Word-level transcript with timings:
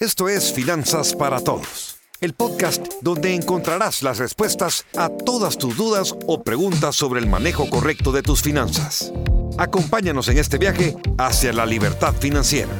Esto 0.00 0.28
es 0.28 0.52
Finanzas 0.52 1.12
para 1.12 1.40
Todos, 1.40 1.96
el 2.20 2.32
podcast 2.32 2.86
donde 3.02 3.34
encontrarás 3.34 4.04
las 4.04 4.18
respuestas 4.18 4.86
a 4.96 5.08
todas 5.08 5.58
tus 5.58 5.76
dudas 5.76 6.14
o 6.28 6.44
preguntas 6.44 6.94
sobre 6.94 7.18
el 7.18 7.26
manejo 7.26 7.68
correcto 7.68 8.12
de 8.12 8.22
tus 8.22 8.40
finanzas. 8.40 9.12
Acompáñanos 9.58 10.28
en 10.28 10.38
este 10.38 10.56
viaje 10.56 10.94
hacia 11.18 11.52
la 11.52 11.66
libertad 11.66 12.14
financiera. 12.14 12.70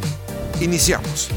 Iniciamos. 0.60 1.28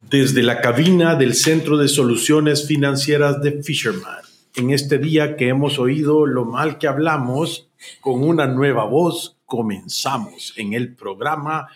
Desde 0.00 0.42
la 0.42 0.62
cabina 0.62 1.16
del 1.16 1.34
Centro 1.34 1.76
de 1.76 1.88
Soluciones 1.88 2.66
Financieras 2.66 3.42
de 3.42 3.62
Fisherman, 3.62 4.22
en 4.56 4.70
este 4.70 4.96
día 4.96 5.36
que 5.36 5.48
hemos 5.48 5.78
oído 5.78 6.24
lo 6.24 6.46
mal 6.46 6.78
que 6.78 6.88
hablamos, 6.88 7.68
con 8.00 8.24
una 8.24 8.46
nueva 8.46 8.84
voz 8.84 9.37
comenzamos 9.48 10.52
en 10.56 10.74
el 10.74 10.94
programa 10.94 11.66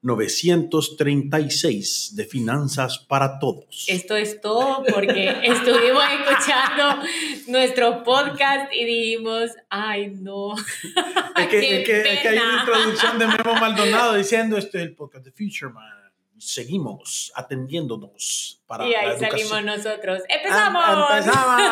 936 0.00 2.16
de 2.16 2.24
Finanzas 2.24 3.04
para 3.06 3.38
Todos. 3.38 3.84
Esto 3.86 4.16
es 4.16 4.40
todo 4.40 4.82
porque 4.90 5.28
estuvimos 5.44 6.02
escuchando 6.20 7.02
nuestro 7.48 8.02
podcast 8.02 8.72
y 8.72 8.86
dijimos, 8.86 9.50
ay 9.68 10.14
no. 10.20 10.54
Es 11.36 11.48
que, 11.48 11.82
es 11.82 11.86
que, 11.86 12.00
es 12.00 12.20
que 12.20 12.28
hay 12.28 12.38
una 12.38 12.60
introducción 12.60 13.18
de 13.18 13.26
Memo 13.26 13.54
Maldonado 13.60 14.14
diciendo 14.14 14.56
este 14.56 14.78
es 14.78 14.84
el 14.84 14.94
podcast 14.96 15.26
de 15.26 15.30
Fisherman 15.30 15.98
seguimos 16.38 17.32
atendiéndonos 17.34 18.57
para 18.68 18.86
y 18.86 18.94
ahí 18.94 19.18
salimos 19.18 19.64
nosotros. 19.64 20.22
¡Empezamos! 20.28 21.10
¡Empezamos! 21.10 21.62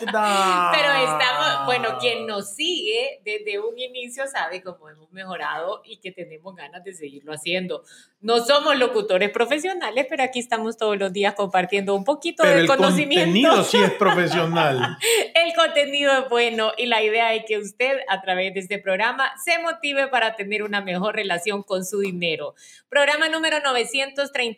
Pero 0.00 0.92
estamos, 0.92 1.66
bueno, 1.66 1.98
quien 2.00 2.26
nos 2.26 2.54
sigue 2.54 3.20
desde 3.24 3.60
un 3.60 3.78
inicio 3.78 4.26
sabe 4.26 4.62
cómo 4.62 4.88
hemos 4.88 5.10
mejorado 5.12 5.82
y 5.84 5.98
que 5.98 6.10
tenemos 6.10 6.54
ganas 6.56 6.82
de 6.82 6.92
seguirlo 6.92 7.32
haciendo. 7.32 7.84
No 8.20 8.44
somos 8.44 8.76
locutores 8.76 9.30
profesionales, 9.30 10.06
pero 10.08 10.24
aquí 10.24 10.40
estamos 10.40 10.76
todos 10.76 10.98
los 10.98 11.12
días 11.12 11.34
compartiendo 11.34 11.94
un 11.94 12.04
poquito 12.04 12.42
pero 12.42 12.56
de 12.56 12.62
el 12.62 12.66
conocimiento. 12.66 13.24
contenido 13.24 13.62
sí 13.62 13.82
es 13.82 13.92
profesional. 13.92 14.98
el 15.34 15.54
contenido 15.54 16.12
es 16.12 16.28
bueno 16.28 16.72
y 16.76 16.86
la 16.86 17.02
idea 17.02 17.34
es 17.34 17.44
que 17.46 17.58
usted 17.58 17.98
a 18.08 18.20
través 18.22 18.54
de 18.54 18.60
este 18.60 18.78
programa 18.78 19.32
se 19.44 19.58
motive 19.58 20.08
para 20.08 20.34
tener 20.34 20.62
una 20.62 20.80
mejor 20.80 21.14
relación 21.14 21.62
con 21.62 21.84
su 21.84 22.00
dinero. 22.00 22.54
Programa 22.88 23.28
número 23.28 23.60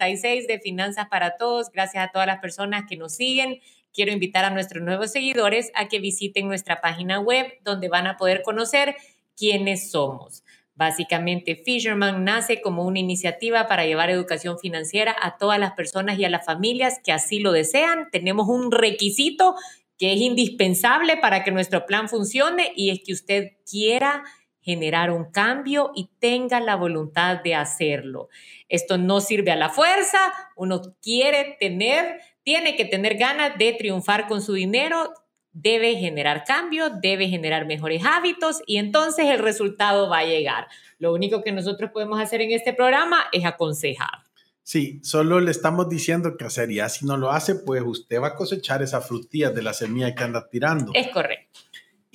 936 0.06 0.46
de 0.46 0.60
Finanzas 0.60 1.08
para 1.08 1.36
Todos. 1.36 1.70
Gracias 1.70 2.04
a 2.04 2.12
todas 2.12 2.26
las 2.26 2.38
personas 2.38 2.84
que 2.88 2.96
nos 2.96 3.14
siguen. 3.14 3.60
Quiero 3.92 4.12
invitar 4.12 4.44
a 4.44 4.50
nuestros 4.50 4.82
nuevos 4.82 5.10
seguidores 5.10 5.72
a 5.74 5.88
que 5.88 5.98
visiten 5.98 6.48
nuestra 6.48 6.80
página 6.80 7.18
web 7.18 7.46
donde 7.64 7.88
van 7.88 8.06
a 8.06 8.16
poder 8.16 8.42
conocer 8.42 8.96
quiénes 9.36 9.90
somos. 9.90 10.44
Básicamente, 10.74 11.56
Fisherman 11.56 12.22
nace 12.22 12.60
como 12.60 12.84
una 12.84 12.98
iniciativa 12.98 13.66
para 13.66 13.86
llevar 13.86 14.10
educación 14.10 14.58
financiera 14.58 15.16
a 15.20 15.38
todas 15.38 15.58
las 15.58 15.72
personas 15.72 16.18
y 16.18 16.24
a 16.26 16.30
las 16.30 16.44
familias 16.44 17.00
que 17.02 17.12
así 17.12 17.40
lo 17.40 17.52
desean. 17.52 18.08
Tenemos 18.12 18.46
un 18.48 18.70
requisito 18.70 19.54
que 19.98 20.12
es 20.12 20.20
indispensable 20.20 21.16
para 21.16 21.42
que 21.42 21.50
nuestro 21.50 21.86
plan 21.86 22.10
funcione 22.10 22.72
y 22.76 22.90
es 22.90 23.00
que 23.02 23.14
usted 23.14 23.52
quiera 23.68 24.22
generar 24.66 25.12
un 25.12 25.30
cambio 25.30 25.92
y 25.94 26.10
tenga 26.18 26.58
la 26.58 26.74
voluntad 26.74 27.40
de 27.42 27.54
hacerlo. 27.54 28.28
Esto 28.68 28.98
no 28.98 29.20
sirve 29.20 29.52
a 29.52 29.56
la 29.56 29.70
fuerza, 29.70 30.18
uno 30.56 30.82
quiere 31.00 31.56
tener, 31.60 32.20
tiene 32.42 32.74
que 32.74 32.84
tener 32.84 33.16
ganas 33.16 33.56
de 33.58 33.74
triunfar 33.74 34.26
con 34.26 34.42
su 34.42 34.54
dinero, 34.54 35.14
debe 35.52 35.94
generar 35.94 36.42
cambio, 36.44 36.90
debe 36.90 37.28
generar 37.28 37.64
mejores 37.64 38.02
hábitos 38.04 38.60
y 38.66 38.78
entonces 38.78 39.26
el 39.26 39.38
resultado 39.38 40.10
va 40.10 40.18
a 40.18 40.24
llegar. 40.24 40.66
Lo 40.98 41.14
único 41.14 41.44
que 41.44 41.52
nosotros 41.52 41.92
podemos 41.92 42.20
hacer 42.20 42.42
en 42.42 42.50
este 42.50 42.74
programa 42.74 43.26
es 43.30 43.44
aconsejar. 43.44 44.26
Sí, 44.64 44.98
solo 45.04 45.38
le 45.38 45.52
estamos 45.52 45.88
diciendo 45.88 46.36
que 46.36 46.44
hacer 46.44 46.72
y 46.72 46.80
si 46.88 47.06
no 47.06 47.16
lo 47.16 47.30
hace, 47.30 47.54
pues 47.54 47.84
usted 47.86 48.20
va 48.20 48.28
a 48.28 48.34
cosechar 48.34 48.82
esa 48.82 49.00
frutilla 49.00 49.50
de 49.50 49.62
la 49.62 49.72
semilla 49.72 50.12
que 50.12 50.24
anda 50.24 50.48
tirando. 50.48 50.90
Es 50.92 51.06
correcto. 51.10 51.60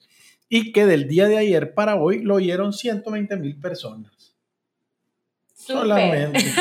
Y 0.48 0.70
que 0.70 0.86
del 0.86 1.08
día 1.08 1.26
de 1.26 1.38
ayer 1.38 1.74
para 1.74 1.96
hoy 1.96 2.22
lo 2.22 2.36
oyeron 2.36 2.70
120.000 2.70 3.60
personas. 3.60 4.19
Solamente. 5.72 6.40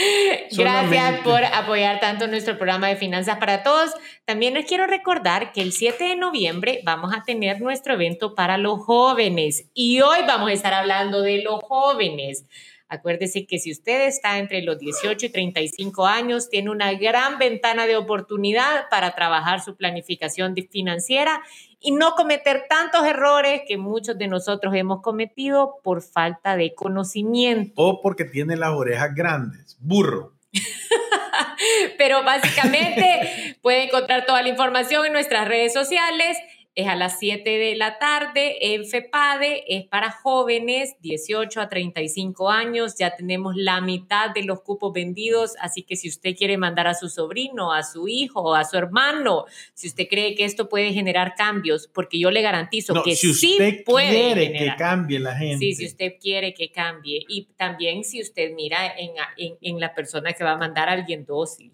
Gracias 0.00 0.54
Solamente. 0.54 1.22
por 1.22 1.44
apoyar 1.44 2.00
tanto 2.00 2.26
nuestro 2.26 2.56
programa 2.56 2.88
de 2.88 2.96
Finanzas 2.96 3.38
para 3.38 3.62
Todos. 3.62 3.90
También 4.24 4.54
les 4.54 4.66
quiero 4.66 4.86
recordar 4.86 5.52
que 5.52 5.60
el 5.60 5.72
7 5.72 6.02
de 6.04 6.16
noviembre 6.16 6.80
vamos 6.84 7.12
a 7.14 7.22
tener 7.22 7.60
nuestro 7.60 7.94
evento 7.94 8.34
para 8.34 8.56
los 8.58 8.80
jóvenes 8.80 9.68
y 9.74 10.00
hoy 10.00 10.20
vamos 10.26 10.50
a 10.50 10.52
estar 10.54 10.72
hablando 10.72 11.22
de 11.22 11.42
los 11.42 11.60
jóvenes. 11.62 12.46
Acuérdese 12.88 13.46
que 13.46 13.60
si 13.60 13.70
usted 13.70 14.08
está 14.08 14.38
entre 14.38 14.62
los 14.62 14.76
18 14.78 15.26
y 15.26 15.28
35 15.28 16.06
años, 16.06 16.50
tiene 16.50 16.70
una 16.70 16.92
gran 16.94 17.38
ventana 17.38 17.86
de 17.86 17.96
oportunidad 17.96 18.88
para 18.90 19.14
trabajar 19.14 19.62
su 19.62 19.76
planificación 19.76 20.56
financiera 20.70 21.40
y 21.80 21.92
no 21.92 22.14
cometer 22.14 22.66
tantos 22.68 23.06
errores 23.06 23.62
que 23.66 23.78
muchos 23.78 24.18
de 24.18 24.28
nosotros 24.28 24.74
hemos 24.74 25.00
cometido 25.00 25.76
por 25.82 26.02
falta 26.02 26.56
de 26.56 26.74
conocimiento. 26.74 27.72
o 27.76 28.00
porque 28.02 28.24
tiene 28.24 28.56
las 28.56 28.70
orejas 28.70 29.14
grandes. 29.14 29.76
Burro. 29.80 30.34
Pero 31.98 32.22
básicamente 32.24 33.56
puede 33.62 33.84
encontrar 33.84 34.26
toda 34.26 34.42
la 34.42 34.48
información 34.48 35.06
en 35.06 35.12
nuestras 35.12 35.48
redes 35.48 35.72
sociales. 35.72 36.36
Es 36.80 36.86
a 36.88 36.96
las 36.96 37.18
7 37.18 37.58
de 37.58 37.76
la 37.76 37.98
tarde 37.98 38.72
en 38.74 38.86
FEPADE, 38.86 39.64
es 39.68 39.84
para 39.86 40.10
jóvenes 40.10 40.96
18 41.02 41.60
a 41.60 41.68
35 41.68 42.48
años. 42.48 42.94
Ya 42.98 43.14
tenemos 43.16 43.54
la 43.54 43.82
mitad 43.82 44.30
de 44.30 44.44
los 44.44 44.62
cupos 44.62 44.90
vendidos, 44.94 45.56
así 45.60 45.82
que 45.82 45.96
si 45.96 46.08
usted 46.08 46.34
quiere 46.34 46.56
mandar 46.56 46.86
a 46.86 46.94
su 46.94 47.10
sobrino, 47.10 47.74
a 47.74 47.82
su 47.82 48.08
hijo 48.08 48.54
a 48.54 48.64
su 48.64 48.78
hermano, 48.78 49.44
si 49.74 49.88
usted 49.88 50.06
cree 50.08 50.34
que 50.34 50.46
esto 50.46 50.70
puede 50.70 50.94
generar 50.94 51.34
cambios, 51.34 51.86
porque 51.92 52.18
yo 52.18 52.30
le 52.30 52.40
garantizo 52.40 52.94
No, 52.94 53.02
que 53.02 53.14
si 53.14 53.34
sí 53.34 53.52
usted 53.52 53.84
puede 53.84 54.08
quiere 54.08 54.46
generar. 54.46 54.76
que 54.76 54.82
cambie 54.82 55.18
la 55.18 55.36
gente. 55.36 55.58
Sí, 55.58 55.74
si 55.74 55.84
usted 55.86 56.14
quiere 56.18 56.54
que 56.54 56.70
cambie. 56.72 57.24
Y 57.28 57.48
también 57.56 58.04
si 58.04 58.22
usted 58.22 58.52
mira 58.54 58.94
en, 58.96 59.10
en, 59.36 59.58
en 59.60 59.80
la 59.80 59.92
persona 59.94 60.32
que 60.32 60.44
va 60.44 60.52
a 60.52 60.56
mandar 60.56 60.88
a 60.88 60.92
alguien 60.92 61.26
dócil, 61.26 61.72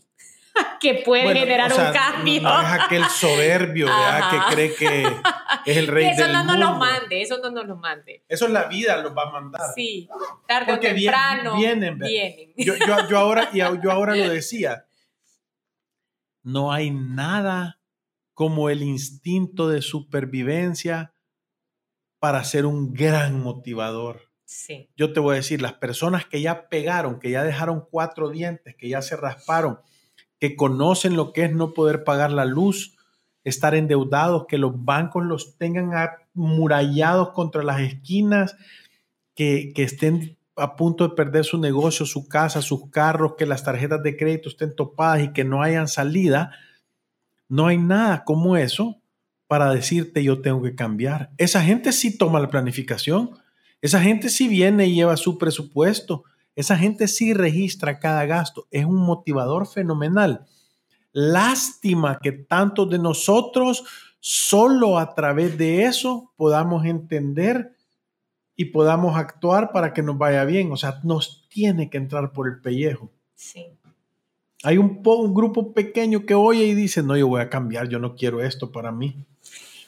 que 0.81 1.03
puede 1.05 1.25
Bueno, 1.25 1.41
generar 1.41 1.73
o 1.73 1.75
sea, 1.75 1.89
un 1.89 1.93
cambio. 1.93 2.43
No, 2.43 2.63
no 2.63 2.69
es 2.69 2.81
aquel 2.83 3.05
soberbio 3.07 3.87
¿verdad? 3.87 4.31
Que 4.31 4.55
cree 4.55 4.75
que 4.75 5.03
es 5.67 5.77
el 5.77 5.87
rey 5.87 6.07
eso 6.09 6.23
del 6.25 6.33
no 6.33 6.45
nos 6.45 6.53
mundo. 6.57 6.67
lo 6.73 6.77
mande, 6.79 7.23
eso 7.23 7.39
no 7.43 7.51
nos 7.51 7.67
lo 7.67 7.77
mande. 7.77 8.25
Eso 8.29 8.49
la 8.49 8.65
vida 8.65 8.97
los 8.99 9.17
va 9.17 9.25
a 9.29 9.31
mandar. 9.33 9.61
Sí, 9.75 10.09
tarde 10.47 10.73
Porque 10.73 10.91
o 10.93 10.95
temprano 10.95 11.57
vienen, 11.57 11.99
¿verdad? 11.99 12.11
vienen. 12.11 12.53
Yo, 12.57 12.75
yo- 12.77 13.09
yo 13.09 13.19
ahora, 13.19 13.51
yo 13.53 13.91
ahora 13.91 14.15
lo 14.17 14.29
decía. 14.29 14.87
No 16.43 16.73
hay 16.73 16.91
nada 16.91 17.81
como 18.35 18.71
el 18.71 18.83
instinto 18.83 19.69
de 19.69 19.83
supervivencia 19.83 21.13
para 22.19 22.45
ser 22.45 22.67
un 22.67 22.93
gran 22.93 23.41
motivador. 23.41 24.23
Sí, 24.45 24.89
Yo 24.97 25.13
te 25.13 25.19
voy 25.19 25.35
a 25.35 25.37
decir, 25.39 25.61
las 25.61 25.73
personas 25.75 26.25
que 26.27 26.41
ya 26.41 26.69
pegaron, 26.69 27.19
que 27.19 27.31
ya 27.31 27.43
dejaron 27.43 27.85
cuatro 27.91 28.31
dientes, 28.31 28.77
que 28.79 28.89
ya 28.89 29.03
se 29.03 29.17
rasparon, 29.17 29.81
que 30.39 30.57
conocen 30.57 31.17
lo 31.17 31.33
que 31.33 31.45
es 31.45 31.53
no 31.53 31.73
poder 31.73 32.05
pagar 32.05 32.33
la 32.33 32.45
luz, 32.45 32.97
estar 33.45 33.75
endeudados, 33.75 34.47
que 34.49 34.59
los 34.59 34.85
bancos 34.85 35.25
los 35.25 35.57
tengan 35.57 35.91
amurallados 36.35 37.31
contra 37.31 37.63
las 37.63 37.81
esquinas, 37.81 38.57
que, 39.35 39.73
que 39.75 39.83
estén 39.83 40.37
a 40.57 40.75
punto 40.77 41.07
de 41.07 41.15
perder 41.15 41.45
su 41.45 41.59
negocio, 41.59 42.07
su 42.07 42.29
casa, 42.29 42.63
sus 42.63 42.91
carros, 42.91 43.35
que 43.37 43.47
las 43.47 43.63
tarjetas 43.63 44.03
de 44.03 44.17
crédito 44.17 44.49
estén 44.49 44.75
topadas 44.75 45.23
y 45.23 45.33
que 45.33 45.45
no 45.45 45.63
hayan 45.63 45.87
salida. 45.87 46.53
No 47.49 47.67
hay 47.67 47.79
nada 47.79 48.25
como 48.25 48.57
eso 48.57 49.01
para 49.47 49.73
decirte 49.73 50.25
yo 50.25 50.41
tengo 50.41 50.63
que 50.63 50.75
cambiar. 50.75 51.31
Esa 51.37 51.63
gente 51.63 51.93
sí 51.93 52.17
toma 52.17 52.41
la 52.41 52.49
planificación. 52.51 53.31
Esa 53.83 54.01
gente 54.01 54.31
sí 54.31 54.49
viene 54.49 54.87
y 54.87 54.95
lleva 54.95 55.17
su 55.17 55.39
presupuesto. 55.39 56.25
Esa 56.57 56.77
gente 56.77 57.07
sí 57.07 57.35
registra 57.35 57.99
cada 57.99 58.25
gasto. 58.25 58.67
Es 58.71 58.87
un 58.87 58.97
motivador 58.97 59.67
fenomenal. 59.67 60.47
Lástima 61.13 62.19
que 62.21 62.33
tantos 62.33 62.91
de 62.91 62.99
nosotros 62.99 63.85
solo 64.19 64.99
a 64.99 65.15
través 65.15 65.57
de 65.57 65.85
eso 65.85 66.33
podamos 66.37 66.85
entender 66.87 67.77
y 68.57 68.67
podamos 68.67 69.17
actuar 69.17 69.71
para 69.71 69.93
que 69.93 70.03
nos 70.03 70.17
vaya 70.19 70.45
bien. 70.45 70.73
O 70.73 70.77
sea, 70.77 71.01
nos 71.05 71.47
tiene 71.49 71.91
que 71.91 71.99
entrar 71.99 72.33
por 72.33 72.49
el 72.49 72.61
pellejo. 72.61 73.11
sí. 73.35 73.67
Hay 74.63 74.79
un, 74.79 75.01
un 75.05 75.35
grupo 75.35 75.73
pequeño 75.73 76.27
que 76.27 76.35
oye 76.35 76.65
y 76.65 76.75
dice, 76.75 77.01
no, 77.03 77.17
yo 77.17 77.29
voy 77.29 77.41
a 77.41 77.51
cambiar, 77.51 77.89
yo 77.89 78.01
no 78.01 78.17
quiero 78.17 78.43
esto 78.43 78.73
para 78.73 78.91
mí. 78.91 79.15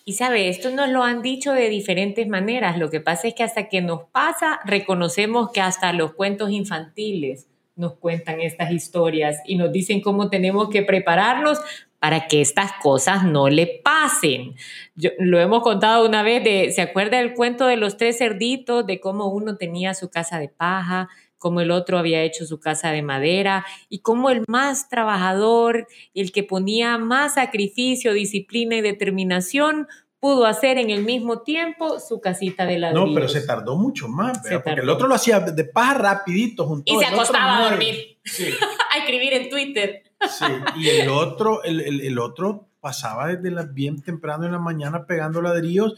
Y 0.09 0.15
sabe, 0.15 0.49
esto 0.49 0.71
nos 0.71 0.89
lo 0.89 1.05
han 1.05 1.21
dicho 1.21 1.53
de 1.53 1.69
diferentes 1.69 2.27
maneras. 2.27 2.79
Lo 2.79 2.89
que 2.89 2.99
pasa 2.99 3.29
es 3.29 3.35
que 3.35 3.43
hasta 3.43 3.69
que 3.69 3.83
nos 3.83 4.05
pasa, 4.05 4.59
reconocemos 4.65 5.51
que 5.53 5.61
hasta 5.61 5.93
los 5.93 6.15
cuentos 6.15 6.51
infantiles 6.51 7.47
nos 7.77 7.93
cuentan 7.97 8.41
estas 8.41 8.71
historias 8.71 9.43
y 9.45 9.57
nos 9.57 9.71
dicen 9.71 10.01
cómo 10.01 10.31
tenemos 10.31 10.71
que 10.71 10.81
prepararnos 10.81 11.61
para 11.99 12.27
que 12.27 12.41
estas 12.41 12.73
cosas 12.81 13.25
no 13.25 13.51
le 13.51 13.83
pasen. 13.85 14.55
Yo, 14.95 15.11
lo 15.19 15.41
hemos 15.41 15.63
contado 15.63 16.07
una 16.07 16.23
vez, 16.23 16.43
de, 16.43 16.73
¿se 16.73 16.81
acuerda 16.81 17.21
el 17.21 17.35
cuento 17.35 17.67
de 17.67 17.77
los 17.77 17.99
tres 17.99 18.17
cerditos? 18.17 18.87
De 18.87 19.01
cómo 19.01 19.27
uno 19.27 19.59
tenía 19.59 19.93
su 19.93 20.09
casa 20.09 20.39
de 20.39 20.49
paja, 20.49 21.11
cómo 21.39 21.61
el 21.61 21.71
otro 21.71 21.99
había 21.99 22.23
hecho 22.23 22.47
su 22.47 22.61
casa 22.61 22.91
de 22.91 23.03
madera 23.03 23.65
y 23.89 24.01
cómo 24.01 24.31
el 24.31 24.45
más 24.49 24.89
trabajador, 24.89 25.87
el 26.15 26.33
que 26.33 26.43
ponía 26.43 26.99
más 26.99 27.35
sacrificio, 27.35 28.13
disciplina 28.13 28.77
y 28.77 28.81
determinación, 28.81 29.87
pudo 30.21 30.47
hacer 30.47 30.79
en 30.79 30.91
el 30.91 31.05
mismo 31.05 31.43
tiempo 31.43 32.01
su 32.01 32.21
casita 32.21 32.67
de 32.67 32.79
ladrillos. 32.79 33.09
No, 33.09 33.15
pero 33.15 33.29
se 33.29 33.43
tardó 33.43 33.77
mucho 33.77 34.09
más, 34.09 34.39
porque 34.39 34.81
el 34.81 34.89
otro 34.89 35.07
lo 35.07 35.15
hacía 35.15 35.41
de 35.41 35.65
paja 35.65 35.95
rapidito. 35.95 36.67
Junto, 36.67 36.93
y 36.93 36.99
se 36.99 37.07
acostaba 37.07 37.59
a 37.59 37.71
dormir, 37.71 38.19
a 38.95 38.99
escribir 38.99 39.35
en 39.35 39.49
Twitter. 39.49 40.03
Sí, 40.29 40.47
y 40.77 40.89
el 40.89 41.09
otro, 41.09 41.63
el, 41.63 41.81
el, 41.81 42.01
el 42.01 42.19
otro 42.19 42.69
pasaba 42.81 43.29
desde 43.29 43.67
bien 43.73 44.03
temprano 44.03 44.47
en 44.47 44.53
la 44.53 44.59
mañana 44.59 45.07
pegando 45.07 45.41
ladrillos 45.41 45.95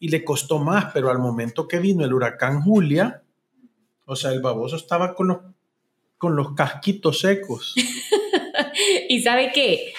y 0.00 0.08
le 0.08 0.24
costó 0.24 0.58
más, 0.58 0.86
pero 0.92 1.10
al 1.10 1.18
momento 1.18 1.66
que 1.66 1.78
vino 1.78 2.04
el 2.04 2.14
huracán 2.14 2.62
Julia, 2.62 3.22
o 4.10 4.16
sea, 4.16 4.32
el 4.32 4.40
baboso 4.40 4.76
estaba 4.76 5.14
con 5.14 5.28
los, 5.28 5.38
con 6.16 6.34
los 6.34 6.54
casquitos 6.54 7.20
secos. 7.20 7.74
y 9.08 9.20
sabe 9.20 9.52
qué, 9.52 9.92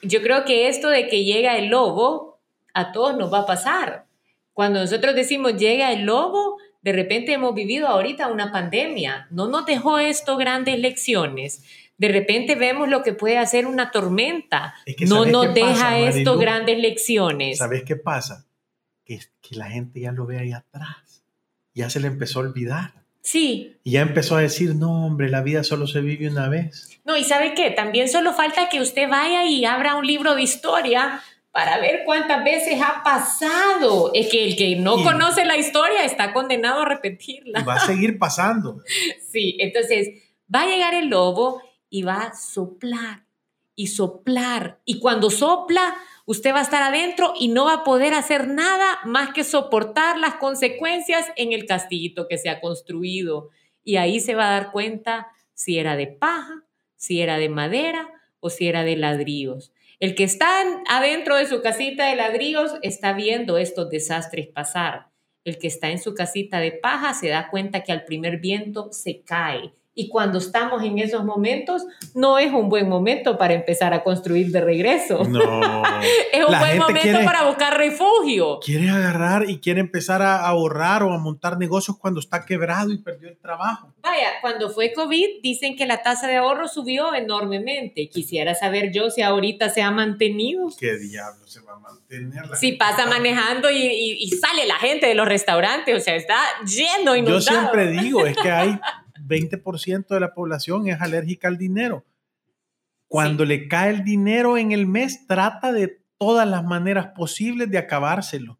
yo 0.00 0.22
creo 0.22 0.46
que 0.46 0.68
esto 0.68 0.88
de 0.88 1.06
que 1.06 1.22
llega 1.22 1.58
el 1.58 1.66
lobo, 1.66 2.40
a 2.72 2.92
todos 2.92 3.14
nos 3.14 3.30
va 3.30 3.40
a 3.40 3.46
pasar. 3.46 4.06
Cuando 4.54 4.80
nosotros 4.80 5.14
decimos 5.14 5.54
llega 5.58 5.92
el 5.92 6.06
lobo, 6.06 6.56
de 6.80 6.92
repente 6.92 7.34
hemos 7.34 7.54
vivido 7.54 7.88
ahorita 7.88 8.28
una 8.28 8.50
pandemia. 8.50 9.28
No 9.30 9.48
nos 9.48 9.66
dejó 9.66 9.98
esto 9.98 10.38
grandes 10.38 10.78
lecciones. 10.78 11.62
De 11.98 12.08
repente 12.08 12.54
vemos 12.54 12.88
lo 12.88 13.02
que 13.02 13.12
puede 13.12 13.36
hacer 13.36 13.66
una 13.66 13.90
tormenta. 13.90 14.74
no 15.00 15.26
nos 15.26 15.52
deja 15.52 15.98
esto 15.98 16.38
grandes 16.38 16.78
lecciones. 16.78 17.58
¿Sabes 17.58 17.84
qué 17.84 17.96
pasa? 17.96 18.46
Que, 19.04 19.20
que 19.42 19.56
la 19.56 19.66
gente 19.66 20.00
ya 20.00 20.12
lo 20.12 20.24
ve 20.24 20.38
ahí 20.38 20.52
atrás. 20.52 21.22
Ya 21.74 21.90
se 21.90 22.00
le 22.00 22.06
empezó 22.06 22.40
a 22.40 22.44
olvidar. 22.44 23.05
Sí. 23.26 23.76
Y 23.82 23.90
ya 23.90 24.02
empezó 24.02 24.36
a 24.36 24.40
decir, 24.40 24.76
no, 24.76 25.04
hombre, 25.04 25.28
la 25.28 25.42
vida 25.42 25.64
solo 25.64 25.88
se 25.88 26.00
vive 26.00 26.28
una 26.28 26.48
vez. 26.48 27.00
No, 27.04 27.16
y 27.16 27.24
¿sabe 27.24 27.54
qué? 27.54 27.72
También 27.72 28.08
solo 28.08 28.32
falta 28.32 28.68
que 28.68 28.80
usted 28.80 29.08
vaya 29.08 29.42
y 29.44 29.64
abra 29.64 29.96
un 29.96 30.06
libro 30.06 30.36
de 30.36 30.42
historia 30.42 31.20
para 31.50 31.80
ver 31.80 32.02
cuántas 32.04 32.44
veces 32.44 32.80
ha 32.80 33.02
pasado. 33.02 34.12
Es 34.14 34.28
que 34.28 34.44
el 34.44 34.54
que 34.54 34.76
no 34.76 35.02
conoce 35.02 35.44
la 35.44 35.56
historia 35.56 36.04
está 36.04 36.32
condenado 36.32 36.82
a 36.82 36.84
repetirla. 36.84 37.62
Y 37.62 37.64
va 37.64 37.74
a 37.74 37.80
seguir 37.80 38.16
pasando. 38.16 38.84
sí, 39.32 39.56
entonces 39.58 40.22
va 40.54 40.62
a 40.62 40.66
llegar 40.66 40.94
el 40.94 41.08
lobo 41.08 41.60
y 41.90 42.02
va 42.02 42.28
a 42.28 42.32
soplar 42.32 43.24
y 43.74 43.88
soplar. 43.88 44.78
Y 44.84 45.00
cuando 45.00 45.30
sopla, 45.30 45.96
usted 46.26 46.52
va 46.52 46.58
a 46.58 46.62
estar 46.62 46.82
adentro 46.82 47.32
y 47.38 47.48
no 47.48 47.64
va 47.64 47.74
a 47.74 47.84
poder 47.84 48.12
hacer 48.12 48.48
nada 48.48 48.98
más 49.04 49.32
que 49.32 49.44
soportar 49.44 50.18
las 50.18 50.34
consecuencias 50.34 51.26
en 51.36 51.52
el 51.52 51.66
castillito 51.66 52.28
que 52.28 52.36
se 52.36 52.50
ha 52.50 52.60
construido. 52.60 53.48
Y 53.82 53.96
ahí 53.96 54.20
se 54.20 54.34
va 54.34 54.48
a 54.48 54.52
dar 54.52 54.72
cuenta 54.72 55.28
si 55.54 55.78
era 55.78 55.96
de 55.96 56.08
paja, 56.08 56.64
si 56.96 57.22
era 57.22 57.38
de 57.38 57.48
madera 57.48 58.10
o 58.40 58.50
si 58.50 58.68
era 58.68 58.84
de 58.84 58.96
ladrillos. 58.96 59.72
El 59.98 60.14
que 60.14 60.24
está 60.24 60.62
adentro 60.88 61.36
de 61.36 61.46
su 61.46 61.62
casita 61.62 62.08
de 62.08 62.16
ladrillos 62.16 62.72
está 62.82 63.14
viendo 63.14 63.56
estos 63.56 63.88
desastres 63.88 64.48
pasar. 64.48 65.08
El 65.44 65.58
que 65.58 65.68
está 65.68 65.90
en 65.90 66.00
su 66.00 66.12
casita 66.12 66.58
de 66.58 66.72
paja 66.72 67.14
se 67.14 67.28
da 67.28 67.48
cuenta 67.48 67.82
que 67.82 67.92
al 67.92 68.04
primer 68.04 68.38
viento 68.38 68.92
se 68.92 69.22
cae 69.22 69.72
y 69.98 70.10
cuando 70.10 70.38
estamos 70.38 70.82
en 70.84 70.98
esos 70.98 71.24
momentos, 71.24 71.86
no 72.14 72.38
es 72.38 72.52
un 72.52 72.68
buen 72.68 72.86
momento 72.86 73.38
para 73.38 73.54
empezar 73.54 73.94
a 73.94 74.04
construir 74.04 74.50
de 74.52 74.60
regreso. 74.60 75.24
No. 75.24 75.40
es 76.32 76.44
un 76.44 76.58
buen 76.58 76.78
momento 76.78 77.18
para 77.24 77.46
buscar 77.46 77.78
refugio. 77.78 78.60
Quiere 78.60 78.90
agarrar 78.90 79.48
y 79.48 79.58
quiere 79.58 79.80
empezar 79.80 80.20
a 80.20 80.46
ahorrar 80.46 81.02
o 81.02 81.14
a 81.14 81.18
montar 81.18 81.56
negocios 81.56 81.96
cuando 81.98 82.20
está 82.20 82.44
quebrado 82.44 82.92
y 82.92 82.98
perdió 82.98 83.30
el 83.30 83.38
trabajo. 83.38 83.94
Vaya, 84.02 84.32
cuando 84.42 84.68
fue 84.68 84.92
COVID, 84.92 85.40
dicen 85.42 85.76
que 85.76 85.86
la 85.86 86.02
tasa 86.02 86.28
de 86.28 86.36
ahorro 86.36 86.68
subió 86.68 87.14
enormemente. 87.14 88.10
Quisiera 88.10 88.54
saber 88.54 88.92
yo 88.92 89.08
si 89.08 89.22
ahorita 89.22 89.70
se 89.70 89.80
ha 89.80 89.90
mantenido. 89.90 90.68
¿Qué 90.78 90.98
diablo 90.98 91.46
se 91.46 91.62
va 91.62 91.72
a 91.72 91.78
mantener? 91.78 92.44
si 92.60 92.72
pasa 92.72 93.06
manejando 93.06 93.70
y, 93.70 93.78
y, 93.78 94.30
sale 94.30 94.66
la 94.66 94.76
gente 94.76 95.06
de 95.06 95.14
los 95.14 95.26
restaurantes, 95.26 95.96
o 95.96 96.00
sea, 96.00 96.14
está 96.14 96.38
lleno, 96.64 97.16
inundado. 97.16 97.38
Yo 97.38 97.40
siempre 97.40 97.88
digo, 97.88 98.26
es 98.26 98.36
que 98.36 98.50
hay 98.50 98.78
20% 99.26 100.06
de 100.08 100.20
la 100.20 100.34
población 100.34 100.88
es 100.88 101.00
alérgica 101.00 101.48
al 101.48 101.58
dinero. 101.58 102.04
Cuando 103.08 103.44
le 103.44 103.68
cae 103.68 103.90
el 103.90 104.04
dinero 104.04 104.58
en 104.58 104.72
el 104.72 104.86
mes, 104.86 105.26
trata 105.26 105.72
de 105.72 106.02
todas 106.18 106.48
las 106.48 106.64
maneras 106.64 107.08
posibles 107.14 107.70
de 107.70 107.78
acabárselo, 107.78 108.58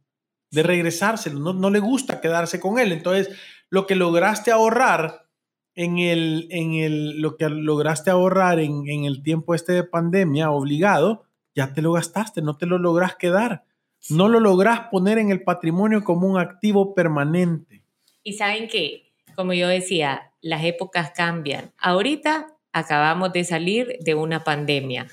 de 0.51 0.63
regresárselo. 0.63 1.41
No, 1.41 1.53
no 1.53 1.71
le 1.71 1.81
gusta 1.81 2.21
quedarse 2.21 2.61
con 2.61 2.79
él. 2.79 2.93
Entonces, 2.93 3.37
lo 3.71 3.87
que 3.87 3.97
lograste 3.97 4.53
ahorrar 4.53 5.27
en 5.75 5.99
el, 5.99 6.49
en 6.51 6.75
el, 6.75 7.21
lo 7.21 7.37
que 7.37 7.49
lograste 7.49 8.11
ahorrar 8.11 8.61
en, 8.61 8.89
en 8.89 9.05
el 9.05 9.23
tiempo 9.23 9.55
este 9.55 9.73
de 9.73 9.85
pandemia 9.85 10.51
obligado, 10.51 11.25
ya 11.55 11.73
te 11.73 11.83
lo 11.83 11.93
gastaste, 11.93 12.43
no 12.43 12.57
te 12.57 12.67
lo 12.67 12.79
logras 12.79 13.17
quedar. 13.17 13.65
No 14.09 14.29
lo 14.29 14.39
logras 14.41 14.89
poner 14.91 15.19
en 15.19 15.31
el 15.31 15.43
patrimonio 15.43 16.05
como 16.05 16.29
un 16.29 16.39
activo 16.39 16.95
permanente. 16.95 17.83
Y 18.23 18.35
saben 18.35 18.69
que, 18.69 19.13
como 19.35 19.53
yo 19.53 19.67
decía, 19.67 20.33
las 20.47 20.65
épocas 20.65 21.11
cambian. 21.11 21.73
Ahorita 21.79 22.47
acabamos 22.73 23.33
de 23.33 23.45
salir 23.45 23.99
de 24.01 24.15
una 24.15 24.45
pandemia. 24.45 25.07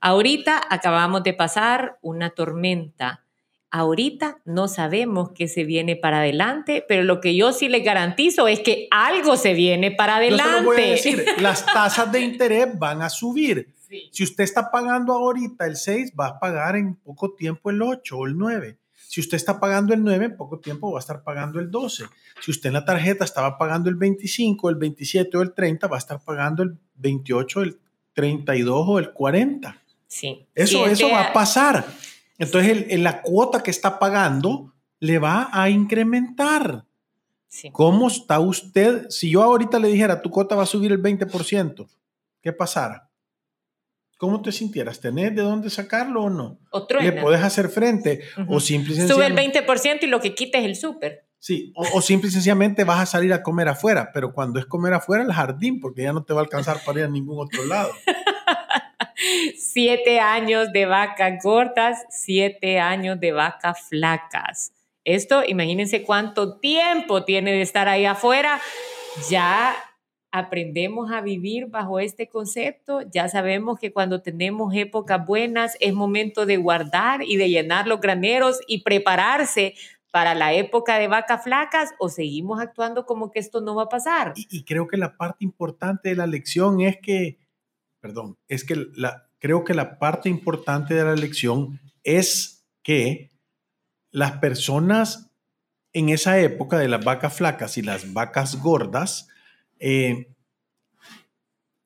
Ahorita 0.00 0.60
acabamos 0.68 1.22
de 1.22 1.32
pasar 1.32 1.98
una 2.00 2.30
tormenta. 2.30 3.24
Ahorita 3.70 4.38
no 4.44 4.66
sabemos 4.66 5.30
qué 5.32 5.46
se 5.46 5.62
viene 5.62 5.94
para 5.94 6.18
adelante, 6.18 6.84
pero 6.88 7.04
lo 7.04 7.20
que 7.20 7.36
yo 7.36 7.52
sí 7.52 7.68
les 7.68 7.84
garantizo 7.84 8.48
es 8.48 8.60
que 8.60 8.88
algo 8.90 9.36
se 9.36 9.54
viene 9.54 9.92
para 9.92 10.16
adelante. 10.16 10.64
voy 10.64 10.82
a 10.82 10.86
decir, 10.86 11.24
las 11.38 11.64
tasas 11.66 12.10
de 12.10 12.20
interés 12.20 12.66
van 12.76 13.02
a 13.02 13.10
subir. 13.10 13.72
Si 14.10 14.24
usted 14.24 14.42
está 14.44 14.70
pagando 14.72 15.12
ahorita 15.12 15.66
el 15.66 15.76
6, 15.76 16.14
va 16.18 16.26
a 16.26 16.40
pagar 16.40 16.74
en 16.74 16.96
poco 16.96 17.34
tiempo 17.34 17.70
el 17.70 17.80
8 17.82 18.16
o 18.16 18.26
el 18.26 18.36
9. 18.36 18.79
Si 19.10 19.18
usted 19.18 19.38
está 19.38 19.58
pagando 19.58 19.92
el 19.92 20.04
9, 20.04 20.26
en 20.26 20.36
poco 20.36 20.60
tiempo 20.60 20.92
va 20.92 20.98
a 20.98 21.00
estar 21.00 21.24
pagando 21.24 21.58
el 21.58 21.68
12. 21.68 22.04
Si 22.40 22.50
usted 22.52 22.68
en 22.68 22.74
la 22.74 22.84
tarjeta 22.84 23.24
estaba 23.24 23.58
pagando 23.58 23.90
el 23.90 23.96
25, 23.96 24.70
el 24.70 24.76
27 24.76 25.36
o 25.36 25.42
el 25.42 25.52
30, 25.52 25.88
va 25.88 25.96
a 25.96 25.98
estar 25.98 26.22
pagando 26.22 26.62
el 26.62 26.78
28, 26.94 27.62
el 27.62 27.80
32 28.12 28.84
o 28.86 29.00
el 29.00 29.12
40. 29.12 29.82
Sí. 30.06 30.46
Eso, 30.54 30.86
eso 30.86 31.10
va 31.10 31.22
a 31.22 31.32
pasar. 31.32 31.84
Entonces, 32.38 32.86
el, 32.88 33.02
la 33.02 33.20
cuota 33.20 33.64
que 33.64 33.72
está 33.72 33.98
pagando 33.98 34.74
le 35.00 35.18
va 35.18 35.50
a 35.52 35.68
incrementar. 35.68 36.84
Sí. 37.48 37.68
¿Cómo 37.72 38.06
está 38.06 38.38
usted? 38.38 39.10
Si 39.10 39.28
yo 39.28 39.42
ahorita 39.42 39.80
le 39.80 39.88
dijera, 39.88 40.22
tu 40.22 40.30
cuota 40.30 40.54
va 40.54 40.62
a 40.62 40.66
subir 40.66 40.92
el 40.92 41.02
20%, 41.02 41.88
¿qué 42.40 42.52
pasara? 42.52 43.09
¿Cómo 44.20 44.42
te 44.42 44.52
sintieras? 44.52 45.00
¿Tenés 45.00 45.34
de 45.34 45.40
dónde 45.40 45.70
sacarlo 45.70 46.24
o 46.24 46.28
no? 46.28 46.58
O 46.72 46.86
¿Le 47.00 47.12
puedes 47.12 47.40
hacer 47.42 47.70
frente? 47.70 48.20
O 48.48 48.60
simple 48.60 48.92
y 48.92 49.08
Sube 49.08 49.24
el 49.24 49.34
20% 49.34 50.02
y 50.02 50.06
lo 50.08 50.20
que 50.20 50.34
quita 50.34 50.58
es 50.58 50.66
el 50.66 50.76
súper. 50.76 51.24
Sí, 51.38 51.72
o, 51.74 52.02
simple 52.02 52.28
y 52.28 52.30
sencillamente 52.30 52.84
vas 52.84 53.00
a 53.00 53.06
salir 53.06 53.32
a 53.32 53.42
comer 53.42 53.68
afuera, 53.68 54.10
pero 54.12 54.34
cuando 54.34 54.60
es 54.60 54.66
comer 54.66 54.92
afuera, 54.92 55.24
el 55.24 55.32
jardín, 55.32 55.80
porque 55.80 56.02
ya 56.02 56.12
no 56.12 56.22
te 56.22 56.34
va 56.34 56.40
a 56.40 56.44
alcanzar 56.44 56.84
para 56.84 56.98
ir 56.98 57.04
a 57.06 57.08
ningún 57.08 57.42
otro 57.42 57.64
lado. 57.64 57.92
siete 59.56 60.20
años 60.20 60.70
de 60.70 60.84
vacas 60.84 61.42
gordas, 61.42 62.04
siete 62.10 62.78
años 62.78 63.18
de 63.20 63.32
vacas 63.32 63.88
flacas. 63.88 64.74
Esto, 65.02 65.42
imagínense 65.46 66.02
cuánto 66.02 66.58
tiempo 66.58 67.24
tiene 67.24 67.52
de 67.52 67.62
estar 67.62 67.88
ahí 67.88 68.04
afuera. 68.04 68.60
Ya 69.30 69.74
aprendemos 70.32 71.10
a 71.10 71.20
vivir 71.20 71.66
bajo 71.66 71.98
este 71.98 72.28
concepto, 72.28 73.02
ya 73.10 73.28
sabemos 73.28 73.78
que 73.78 73.92
cuando 73.92 74.22
tenemos 74.22 74.74
épocas 74.74 75.26
buenas 75.26 75.76
es 75.80 75.92
momento 75.92 76.46
de 76.46 76.56
guardar 76.56 77.22
y 77.22 77.36
de 77.36 77.48
llenar 77.50 77.86
los 77.86 78.00
graneros 78.00 78.60
y 78.68 78.82
prepararse 78.82 79.74
para 80.12 80.34
la 80.34 80.52
época 80.52 80.98
de 80.98 81.08
vacas 81.08 81.44
flacas 81.44 81.90
o 81.98 82.08
seguimos 82.08 82.60
actuando 82.60 83.06
como 83.06 83.30
que 83.30 83.38
esto 83.38 83.60
no 83.60 83.74
va 83.74 83.84
a 83.84 83.88
pasar. 83.88 84.32
Y, 84.36 84.64
creo 84.64 84.88
que 84.88 84.96
la 84.96 85.16
parte 85.16 85.44
importante 85.44 86.10
de 86.10 86.16
la 86.16 86.26
lección 86.26 86.80
es 86.80 86.98
que, 87.00 87.38
perdón, 88.00 88.36
es 88.48 88.64
que 88.64 88.86
la, 88.94 89.28
creo 89.38 89.64
que 89.64 89.74
la 89.74 89.98
parte 89.98 90.28
importante 90.28 90.94
de 90.94 91.04
la 91.04 91.14
lección 91.14 91.80
es 92.02 92.66
que 92.82 93.30
las 94.10 94.32
personas 94.38 95.30
en 95.92 96.08
esa 96.08 96.38
época 96.38 96.78
de 96.78 96.88
las 96.88 97.04
vacas 97.04 97.34
flacas 97.34 97.76
y 97.76 97.82
las 97.82 98.12
vacas 98.12 98.56
gordas, 98.56 99.28
eh, 99.80 100.34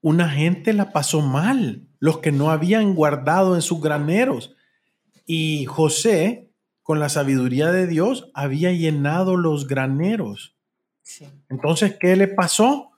una 0.03 0.29
gente 0.29 0.75
la 0.75 0.93
pasó 0.93 1.23
mal, 1.23 1.89
los 1.99 2.19
que 2.19 2.31
no 2.31 2.51
habían 2.51 2.95
guardado 2.95 3.55
en 3.55 3.63
sus 3.63 3.81
graneros. 3.81 4.55
Y 5.25 5.65
José, 5.65 6.51
con 6.83 7.01
la 7.01 7.09
sabiduría 7.09 7.73
de 7.73 7.87
Dios, 7.87 8.31
había 8.35 8.73
llenado 8.73 9.39
los 9.39 9.67
graneros. 9.67 10.59
Entonces, 11.49 11.97
¿qué 11.99 12.17
le 12.17 12.29
pasó? 12.29 12.91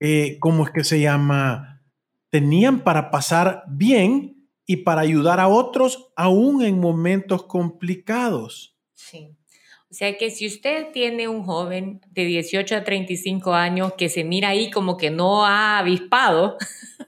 Eh, 0.00 0.38
¿Cómo 0.40 0.64
es 0.64 0.70
que 0.72 0.84
se 0.84 1.00
llama? 1.00 1.82
Tenían 2.28 2.80
para 2.80 3.10
pasar 3.10 3.64
bien 3.68 4.48
y 4.66 4.78
para 4.78 5.02
ayudar 5.02 5.40
a 5.40 5.48
otros 5.48 6.12
aún 6.16 6.62
en 6.62 6.80
momentos 6.80 7.44
complicados. 7.44 8.76
Sí. 8.94 9.33
O 9.94 9.96
sea 9.96 10.18
que 10.18 10.32
si 10.32 10.48
usted 10.48 10.88
tiene 10.92 11.28
un 11.28 11.44
joven 11.44 12.00
de 12.10 12.24
18 12.24 12.78
a 12.78 12.82
35 12.82 13.54
años 13.54 13.92
que 13.96 14.08
se 14.08 14.24
mira 14.24 14.48
ahí 14.48 14.68
como 14.68 14.96
que 14.96 15.12
no 15.12 15.46
ha 15.46 15.78
avispado, 15.78 16.56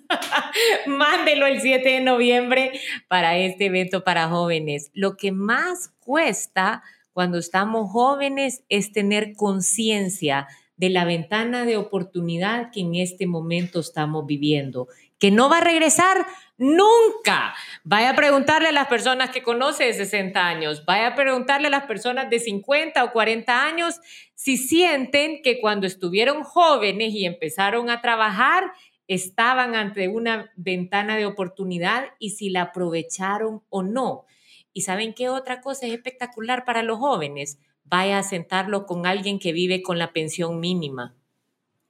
mándelo 0.86 1.46
el 1.46 1.60
7 1.60 1.88
de 1.88 2.00
noviembre 2.00 2.78
para 3.08 3.36
este 3.38 3.66
evento 3.66 4.04
para 4.04 4.28
jóvenes. 4.28 4.92
Lo 4.94 5.16
que 5.16 5.32
más 5.32 5.94
cuesta 5.98 6.84
cuando 7.12 7.38
estamos 7.38 7.90
jóvenes 7.90 8.62
es 8.68 8.92
tener 8.92 9.32
conciencia 9.34 10.46
de 10.76 10.90
la 10.90 11.04
ventana 11.04 11.64
de 11.64 11.78
oportunidad 11.78 12.70
que 12.70 12.82
en 12.82 12.94
este 12.94 13.26
momento 13.26 13.80
estamos 13.80 14.26
viviendo, 14.26 14.86
que 15.18 15.30
no 15.30 15.48
va 15.48 15.58
a 15.58 15.62
regresar 15.62 16.26
Nunca. 16.58 17.54
Vaya 17.84 18.10
a 18.10 18.16
preguntarle 18.16 18.68
a 18.68 18.72
las 18.72 18.88
personas 18.88 19.28
que 19.30 19.42
conoce 19.42 19.84
de 19.84 19.92
60 19.92 20.46
años, 20.46 20.86
vaya 20.86 21.08
a 21.08 21.14
preguntarle 21.14 21.66
a 21.66 21.70
las 21.70 21.84
personas 21.84 22.30
de 22.30 22.38
50 22.38 23.04
o 23.04 23.12
40 23.12 23.64
años 23.64 24.00
si 24.34 24.56
sienten 24.56 25.42
que 25.42 25.60
cuando 25.60 25.86
estuvieron 25.86 26.44
jóvenes 26.44 27.12
y 27.12 27.26
empezaron 27.26 27.90
a 27.90 28.00
trabajar, 28.00 28.72
estaban 29.06 29.74
ante 29.74 30.08
una 30.08 30.50
ventana 30.56 31.16
de 31.16 31.26
oportunidad 31.26 32.06
y 32.18 32.30
si 32.30 32.48
la 32.48 32.62
aprovecharon 32.62 33.62
o 33.68 33.82
no. 33.82 34.24
¿Y 34.72 34.82
saben 34.82 35.12
qué 35.12 35.28
otra 35.28 35.60
cosa 35.60 35.86
es 35.86 35.92
espectacular 35.92 36.64
para 36.64 36.82
los 36.82 36.98
jóvenes? 36.98 37.58
Vaya 37.84 38.18
a 38.18 38.22
sentarlo 38.22 38.86
con 38.86 39.06
alguien 39.06 39.38
que 39.38 39.52
vive 39.52 39.82
con 39.82 39.98
la 39.98 40.12
pensión 40.12 40.58
mínima. 40.58 41.14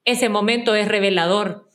Ese 0.04 0.28
momento 0.28 0.74
es 0.74 0.88
revelador 0.88 1.65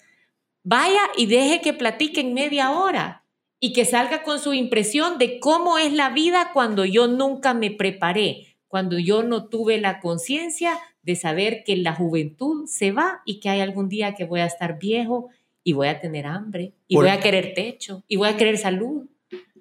Vaya 0.64 1.02
y 1.18 1.26
deje 1.26 1.60
que 1.62 1.74
platiquen 1.74 2.34
media 2.34 2.72
hora 2.72 3.26
y 3.60 3.74
que 3.74 3.86
salga 3.86 4.22
con 4.22 4.40
su 4.40 4.54
impresión 4.54 5.18
de 5.18 5.40
cómo 5.40 5.80
es 5.80 5.92
la 5.92 6.10
vida 6.10 6.52
cuando 6.54 6.86
yo 6.86 7.08
nunca 7.08 7.54
me 7.54 7.72
preparé, 7.72 8.58
cuando 8.68 9.00
yo 9.00 9.24
no 9.24 9.48
tuve 9.48 9.80
la 9.80 10.00
conciencia 10.00 10.78
de 11.02 11.16
saber 11.16 11.64
que 11.66 11.78
la 11.78 11.96
juventud 11.96 12.68
se 12.68 12.92
va 12.92 13.22
y 13.26 13.40
que 13.40 13.50
hay 13.50 13.62
algún 13.62 13.90
día 13.90 14.14
que 14.14 14.26
voy 14.26 14.42
a 14.42 14.46
estar 14.46 14.78
viejo 14.78 15.30
y 15.64 15.74
voy 15.74 15.88
a 15.88 16.00
tener 16.00 16.28
hambre 16.28 16.74
y 16.88 16.96
voy 16.96 17.10
a 17.10 17.20
querer 17.20 17.54
techo 17.56 18.04
y 18.08 18.18
voy 18.18 18.30
a 18.30 18.38
querer 18.38 18.58
salud. 18.58 19.08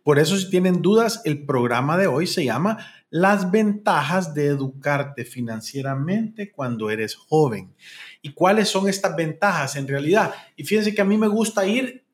Por 0.04 0.18
eso 0.18 0.36
si 0.36 0.50
tienen 0.50 0.82
dudas, 0.82 1.22
el 1.24 1.44
programa 1.44 1.96
de 1.96 2.06
hoy 2.06 2.26
se 2.26 2.44
llama 2.44 2.78
Las 3.10 3.50
ventajas 3.50 4.34
de 4.34 4.46
educarte 4.46 5.24
financieramente 5.24 6.50
cuando 6.50 6.90
eres 6.90 7.14
joven 7.14 7.74
y 8.22 8.32
cuáles 8.32 8.68
son 8.68 8.88
estas 8.88 9.16
ventajas 9.16 9.76
en 9.76 9.88
realidad. 9.88 10.34
Y 10.56 10.64
fíjense 10.64 10.94
que 10.94 11.02
a 11.02 11.06
mí 11.06 11.16
me 11.16 11.28
gusta 11.28 11.66
ir 11.66 12.04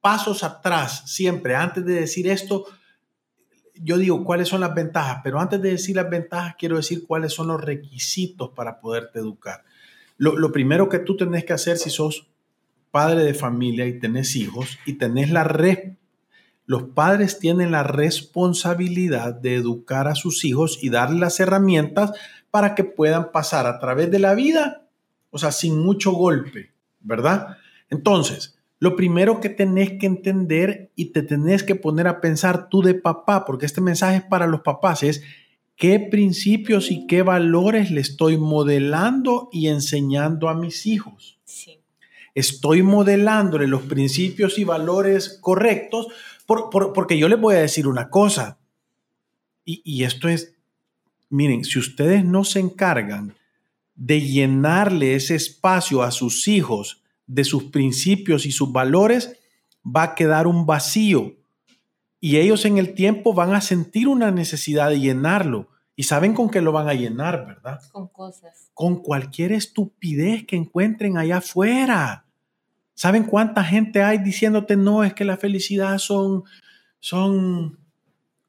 pasos 0.00 0.44
atrás 0.44 1.02
siempre. 1.06 1.56
Antes 1.56 1.84
de 1.84 1.94
decir 1.94 2.28
esto, 2.28 2.66
yo 3.74 3.98
digo 3.98 4.24
cuáles 4.24 4.48
son 4.48 4.60
las 4.60 4.74
ventajas, 4.74 5.20
pero 5.24 5.40
antes 5.40 5.60
de 5.60 5.72
decir 5.72 5.96
las 5.96 6.08
ventajas, 6.08 6.54
quiero 6.58 6.76
decir 6.76 7.04
cuáles 7.06 7.32
son 7.32 7.48
los 7.48 7.60
requisitos 7.60 8.50
para 8.54 8.80
poderte 8.80 9.18
educar. 9.18 9.64
Lo, 10.18 10.50
primero 10.50 10.88
que 10.88 10.98
tú 10.98 11.16
tenés 11.16 11.44
que 11.44 11.52
hacer 11.52 11.76
si 11.76 11.90
sos 11.90 12.28
padre 12.90 13.24
de 13.24 13.34
familia 13.34 13.86
y 13.86 13.98
tenés 13.98 14.34
hijos 14.34 14.78
y 14.86 14.94
tenés 14.94 15.30
la 15.30 15.44
red, 15.44 15.94
los 16.64 16.84
padres 16.84 17.38
tienen 17.38 17.70
la 17.70 17.82
responsabilidad 17.82 19.34
de 19.34 19.56
educar 19.56 20.08
a 20.08 20.14
sus 20.14 20.44
hijos 20.44 20.78
y 20.82 20.88
darles 20.88 21.20
las 21.20 21.38
herramientas 21.38 22.12
para 22.50 22.74
que 22.74 22.84
puedan 22.84 23.30
pasar 23.30 23.66
a 23.66 23.78
través 23.78 24.10
de 24.10 24.18
la 24.18 24.34
vida 24.34 24.85
o 25.36 25.38
sea, 25.38 25.52
sin 25.52 25.78
mucho 25.78 26.12
golpe, 26.12 26.72
¿verdad? 27.00 27.58
Entonces, 27.90 28.58
lo 28.78 28.96
primero 28.96 29.38
que 29.38 29.50
tenés 29.50 29.98
que 29.98 30.06
entender 30.06 30.90
y 30.96 31.12
te 31.12 31.20
tenés 31.20 31.62
que 31.62 31.74
poner 31.74 32.08
a 32.08 32.22
pensar 32.22 32.70
tú 32.70 32.80
de 32.80 32.94
papá, 32.94 33.44
porque 33.44 33.66
este 33.66 33.82
mensaje 33.82 34.16
es 34.16 34.22
para 34.22 34.46
los 34.46 34.62
papás, 34.62 35.02
es 35.02 35.22
qué 35.76 36.00
principios 36.00 36.90
y 36.90 37.06
qué 37.06 37.20
valores 37.20 37.90
le 37.90 38.00
estoy 38.00 38.38
modelando 38.38 39.50
y 39.52 39.68
enseñando 39.68 40.48
a 40.48 40.54
mis 40.54 40.86
hijos. 40.86 41.38
Sí. 41.44 41.80
Estoy 42.34 42.82
modelándole 42.82 43.66
los 43.66 43.82
principios 43.82 44.58
y 44.58 44.64
valores 44.64 45.38
correctos 45.42 46.06
porque 46.46 47.18
yo 47.18 47.28
les 47.28 47.38
voy 47.38 47.56
a 47.56 47.60
decir 47.60 47.86
una 47.86 48.08
cosa, 48.08 48.58
y, 49.66 49.82
y 49.84 50.04
esto 50.04 50.28
es, 50.28 50.54
miren, 51.28 51.62
si 51.62 51.78
ustedes 51.78 52.24
no 52.24 52.42
se 52.42 52.60
encargan 52.60 53.34
de 53.96 54.20
llenarle 54.20 55.14
ese 55.14 55.34
espacio 55.34 56.02
a 56.02 56.10
sus 56.10 56.46
hijos 56.46 57.02
de 57.26 57.44
sus 57.44 57.64
principios 57.64 58.46
y 58.46 58.52
sus 58.52 58.72
valores, 58.72 59.36
va 59.84 60.02
a 60.04 60.14
quedar 60.14 60.46
un 60.46 60.66
vacío. 60.66 61.34
Y 62.20 62.36
ellos 62.36 62.64
en 62.64 62.78
el 62.78 62.94
tiempo 62.94 63.34
van 63.34 63.54
a 63.54 63.60
sentir 63.60 64.08
una 64.08 64.30
necesidad 64.30 64.90
de 64.90 65.00
llenarlo. 65.00 65.68
Y 65.96 66.04
saben 66.04 66.34
con 66.34 66.50
qué 66.50 66.60
lo 66.60 66.72
van 66.72 66.88
a 66.88 66.94
llenar, 66.94 67.46
¿verdad? 67.46 67.80
Con 67.90 68.08
cosas. 68.08 68.70
Con 68.74 69.02
cualquier 69.02 69.52
estupidez 69.52 70.46
que 70.46 70.56
encuentren 70.56 71.16
allá 71.18 71.38
afuera. 71.38 72.26
¿Saben 72.94 73.24
cuánta 73.24 73.64
gente 73.64 74.02
hay 74.02 74.18
diciéndote, 74.18 74.76
no, 74.76 75.04
es 75.04 75.14
que 75.14 75.24
la 75.24 75.36
felicidad 75.36 75.98
son, 75.98 76.44
son, 77.00 77.78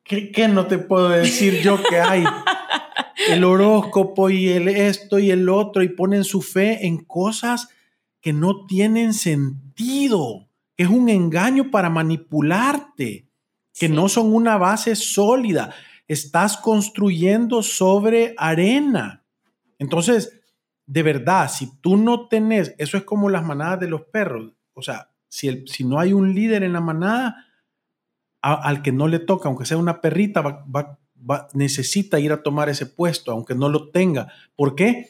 ¿qué, 0.03 0.31
qué 0.31 0.47
no 0.47 0.67
te 0.67 0.77
puedo 0.77 1.09
decir 1.09 1.61
yo 1.61 1.81
que 1.83 1.99
hay? 1.99 2.23
el 3.29 3.43
horóscopo 3.43 4.29
y 4.29 4.49
el 4.49 4.67
esto 4.67 5.19
y 5.19 5.31
el 5.31 5.49
otro 5.49 5.83
y 5.83 5.89
ponen 5.89 6.23
su 6.23 6.41
fe 6.41 6.85
en 6.85 7.03
cosas 7.03 7.69
que 8.21 8.33
no 8.33 8.65
tienen 8.65 9.13
sentido, 9.13 10.49
que 10.75 10.83
es 10.83 10.89
un 10.89 11.09
engaño 11.09 11.71
para 11.71 11.89
manipularte, 11.89 13.29
que 13.73 13.89
no 13.89 14.09
son 14.09 14.33
una 14.33 14.57
base 14.57 14.95
sólida. 14.95 15.73
Estás 16.07 16.57
construyendo 16.57 17.61
sobre 17.63 18.33
arena. 18.37 19.25
Entonces, 19.77 20.41
de 20.85 21.03
verdad, 21.03 21.49
si 21.51 21.79
tú 21.81 21.97
no 21.97 22.27
tenés, 22.27 22.73
eso 22.77 22.97
es 22.97 23.03
como 23.03 23.29
las 23.29 23.45
manadas 23.45 23.79
de 23.81 23.89
los 23.89 24.03
perros. 24.03 24.53
O 24.73 24.81
sea, 24.81 25.11
si, 25.27 25.47
el, 25.47 25.67
si 25.67 25.83
no 25.83 25.99
hay 25.99 26.13
un 26.13 26.33
líder 26.33 26.63
en 26.63 26.73
la 26.73 26.81
manada, 26.81 27.45
al 28.41 28.81
que 28.81 28.91
no 28.91 29.07
le 29.07 29.19
toca, 29.19 29.49
aunque 29.49 29.65
sea 29.65 29.77
una 29.77 29.99
perrita, 29.99 30.41
va, 30.41 30.65
va, 30.73 30.99
necesita 31.53 32.19
ir 32.19 32.31
a 32.31 32.43
tomar 32.43 32.69
ese 32.69 32.85
puesto, 32.85 33.31
aunque 33.31 33.55
no 33.55 33.69
lo 33.69 33.89
tenga. 33.89 34.31
¿Por 34.55 34.75
qué? 34.75 35.09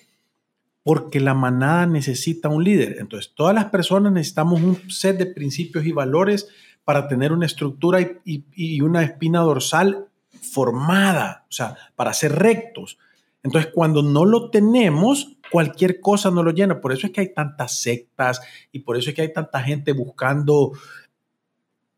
Porque 0.83 1.19
la 1.19 1.33
manada 1.33 1.85
necesita 1.85 2.49
un 2.49 2.63
líder. 2.63 2.97
Entonces, 2.99 3.33
todas 3.35 3.53
las 3.53 3.65
personas 3.65 4.11
necesitamos 4.11 4.61
un 4.61 4.89
set 4.89 5.17
de 5.17 5.25
principios 5.25 5.85
y 5.85 5.91
valores 5.91 6.47
para 6.83 7.07
tener 7.07 7.33
una 7.33 7.45
estructura 7.45 8.01
y, 8.01 8.45
y 8.55 8.81
una 8.81 9.03
espina 9.03 9.41
dorsal 9.41 10.07
formada, 10.41 11.45
o 11.49 11.51
sea, 11.51 11.75
para 11.95 12.13
ser 12.13 12.33
rectos. 12.33 12.97
Entonces, 13.43 13.71
cuando 13.73 14.01
no 14.01 14.25
lo 14.25 14.49
tenemos, 14.49 15.37
cualquier 15.51 15.99
cosa 15.99 16.31
no 16.31 16.43
lo 16.43 16.51
llena. 16.51 16.81
Por 16.81 16.93
eso 16.93 17.07
es 17.07 17.13
que 17.13 17.21
hay 17.21 17.33
tantas 17.33 17.79
sectas 17.79 18.41
y 18.71 18.79
por 18.79 18.97
eso 18.97 19.09
es 19.09 19.15
que 19.15 19.21
hay 19.21 19.33
tanta 19.33 19.61
gente 19.61 19.93
buscando 19.93 20.71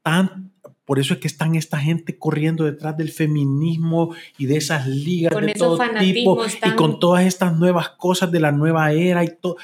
tan, 0.01 0.51
por 0.89 0.97
eso 0.97 1.13
es 1.13 1.19
que 1.19 1.27
están 1.27 1.53
esta 1.53 1.77
gente 1.77 2.17
corriendo 2.17 2.63
detrás 2.63 2.97
del 2.97 3.11
feminismo 3.11 4.15
y 4.39 4.47
de 4.47 4.57
esas 4.57 4.87
ligas 4.87 5.39
de 5.39 5.53
todo 5.53 5.77
tipo 5.99 6.43
y 6.65 6.71
con 6.71 6.99
todas 6.99 7.27
estas 7.27 7.55
nuevas 7.55 7.89
cosas 7.89 8.31
de 8.31 8.39
la 8.39 8.51
nueva 8.51 8.91
era 8.91 9.23
y 9.23 9.27
todo, 9.39 9.57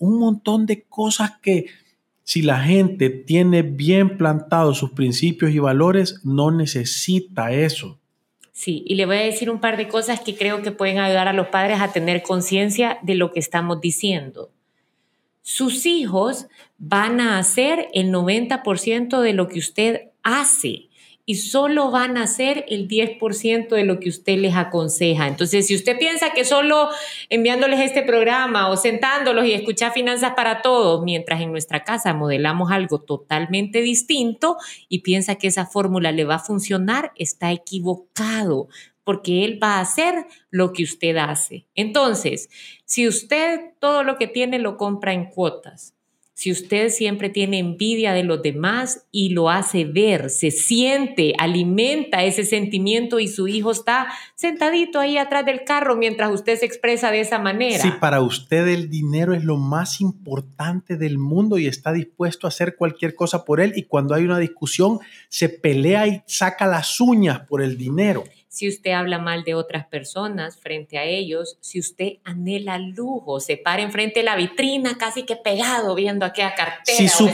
un 0.00 0.18
montón 0.18 0.66
de 0.66 0.82
cosas 0.82 1.38
que 1.40 1.66
si 2.24 2.42
la 2.42 2.64
gente 2.64 3.10
tiene 3.10 3.62
bien 3.62 4.18
plantados 4.18 4.78
sus 4.78 4.90
principios 4.90 5.52
y 5.52 5.60
valores, 5.60 6.18
no 6.24 6.50
necesita 6.50 7.52
eso. 7.52 8.00
Sí, 8.50 8.82
y 8.84 8.96
le 8.96 9.06
voy 9.06 9.18
a 9.18 9.20
decir 9.20 9.50
un 9.50 9.60
par 9.60 9.76
de 9.76 9.86
cosas 9.86 10.18
que 10.18 10.34
creo 10.34 10.62
que 10.62 10.72
pueden 10.72 10.98
ayudar 10.98 11.28
a 11.28 11.32
los 11.32 11.46
padres 11.46 11.80
a 11.80 11.92
tener 11.92 12.24
conciencia 12.24 12.98
de 13.02 13.14
lo 13.14 13.30
que 13.30 13.38
estamos 13.38 13.80
diciendo. 13.80 14.50
Sus 15.42 15.86
hijos 15.86 16.48
van 16.78 17.20
a 17.20 17.38
hacer 17.38 17.86
el 17.94 18.12
90% 18.12 19.20
de 19.20 19.32
lo 19.32 19.46
que 19.46 19.60
usted 19.60 20.11
hace 20.22 20.88
y 21.24 21.36
solo 21.36 21.90
van 21.90 22.16
a 22.16 22.24
hacer 22.24 22.64
el 22.68 22.88
10% 22.88 23.68
de 23.68 23.84
lo 23.84 24.00
que 24.00 24.08
usted 24.08 24.38
les 24.38 24.56
aconseja. 24.56 25.28
Entonces, 25.28 25.66
si 25.66 25.76
usted 25.76 25.96
piensa 25.96 26.32
que 26.32 26.44
solo 26.44 26.88
enviándoles 27.28 27.80
este 27.80 28.02
programa 28.02 28.68
o 28.68 28.76
sentándolos 28.76 29.46
y 29.46 29.52
escuchar 29.52 29.92
finanzas 29.92 30.32
para 30.34 30.62
todos, 30.62 31.04
mientras 31.04 31.40
en 31.40 31.52
nuestra 31.52 31.84
casa 31.84 32.12
modelamos 32.12 32.72
algo 32.72 33.00
totalmente 33.00 33.82
distinto 33.82 34.56
y 34.88 35.00
piensa 35.00 35.36
que 35.36 35.46
esa 35.46 35.66
fórmula 35.66 36.10
le 36.10 36.24
va 36.24 36.36
a 36.36 36.40
funcionar, 36.40 37.12
está 37.16 37.52
equivocado 37.52 38.68
porque 39.04 39.44
él 39.44 39.58
va 39.62 39.76
a 39.76 39.80
hacer 39.80 40.26
lo 40.50 40.72
que 40.72 40.84
usted 40.84 41.16
hace. 41.16 41.66
Entonces, 41.74 42.48
si 42.84 43.06
usted 43.08 43.60
todo 43.80 44.02
lo 44.04 44.16
que 44.16 44.26
tiene 44.26 44.58
lo 44.58 44.76
compra 44.76 45.12
en 45.12 45.26
cuotas, 45.26 45.94
si 46.34 46.50
usted 46.50 46.88
siempre 46.88 47.28
tiene 47.28 47.58
envidia 47.58 48.12
de 48.12 48.24
los 48.24 48.42
demás 48.42 49.06
y 49.12 49.30
lo 49.30 49.50
hace 49.50 49.84
ver, 49.84 50.30
se 50.30 50.50
siente, 50.50 51.34
alimenta 51.38 52.24
ese 52.24 52.44
sentimiento 52.44 53.20
y 53.20 53.28
su 53.28 53.48
hijo 53.48 53.70
está 53.70 54.08
sentadito 54.34 54.98
ahí 54.98 55.18
atrás 55.18 55.44
del 55.44 55.64
carro 55.64 55.94
mientras 55.96 56.32
usted 56.32 56.58
se 56.58 56.66
expresa 56.66 57.10
de 57.10 57.20
esa 57.20 57.38
manera. 57.38 57.82
Si 57.82 57.90
para 57.92 58.22
usted 58.22 58.66
el 58.68 58.88
dinero 58.88 59.34
es 59.34 59.44
lo 59.44 59.56
más 59.58 60.00
importante 60.00 60.96
del 60.96 61.18
mundo 61.18 61.58
y 61.58 61.66
está 61.66 61.92
dispuesto 61.92 62.46
a 62.46 62.48
hacer 62.48 62.76
cualquier 62.76 63.14
cosa 63.14 63.44
por 63.44 63.60
él 63.60 63.74
y 63.76 63.84
cuando 63.84 64.14
hay 64.14 64.24
una 64.24 64.38
discusión 64.38 65.00
se 65.28 65.48
pelea 65.48 66.06
y 66.06 66.22
saca 66.26 66.66
las 66.66 67.00
uñas 67.00 67.40
por 67.46 67.62
el 67.62 67.76
dinero 67.76 68.24
si 68.52 68.68
usted 68.68 68.90
habla 68.90 69.18
mal 69.18 69.44
de 69.44 69.54
otras 69.54 69.86
personas 69.86 70.58
frente 70.58 70.98
a 70.98 71.04
ellos, 71.04 71.56
si 71.62 71.80
usted 71.80 72.18
anhela 72.22 72.76
lujo, 72.76 73.40
se 73.40 73.56
para 73.56 73.80
enfrente 73.80 74.20
de 74.20 74.24
la 74.24 74.36
vitrina 74.36 74.98
casi 74.98 75.22
que 75.22 75.36
pegado 75.36 75.94
viendo 75.94 76.26
aquella 76.26 76.54
cartera. 76.54 76.98
Si 76.98 77.08
su, 77.08 77.30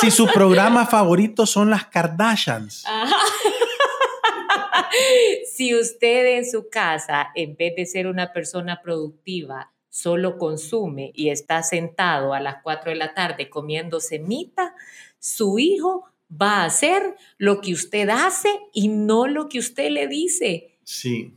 si 0.00 0.10
su 0.10 0.26
programa 0.26 0.86
favorito 0.86 1.46
son 1.46 1.70
las 1.70 1.86
Kardashians. 1.86 2.82
si 5.54 5.76
usted 5.76 6.38
en 6.38 6.50
su 6.50 6.68
casa, 6.68 7.28
en 7.36 7.54
vez 7.54 7.76
de 7.76 7.86
ser 7.86 8.08
una 8.08 8.32
persona 8.32 8.82
productiva, 8.82 9.70
solo 9.88 10.36
consume 10.36 11.12
y 11.14 11.30
está 11.30 11.62
sentado 11.62 12.34
a 12.34 12.40
las 12.40 12.56
4 12.64 12.90
de 12.90 12.96
la 12.96 13.14
tarde 13.14 13.48
comiendo 13.48 14.00
semita, 14.00 14.74
su 15.20 15.60
hijo 15.60 16.10
va 16.30 16.62
a 16.62 16.64
hacer 16.66 17.16
lo 17.38 17.60
que 17.60 17.72
usted 17.72 18.08
hace 18.08 18.48
y 18.72 18.88
no 18.88 19.26
lo 19.26 19.48
que 19.48 19.58
usted 19.58 19.90
le 19.90 20.08
dice. 20.08 20.78
Sí, 20.84 21.34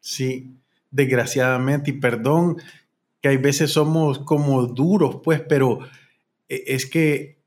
sí, 0.00 0.56
desgraciadamente, 0.90 1.90
y 1.90 1.94
perdón 1.94 2.56
que 3.20 3.28
hay 3.28 3.36
veces 3.36 3.72
somos 3.72 4.20
como 4.20 4.66
duros, 4.66 5.20
pues, 5.22 5.40
pero 5.40 5.80
eh, 6.48 6.64
es 6.68 6.86
que 6.86 7.38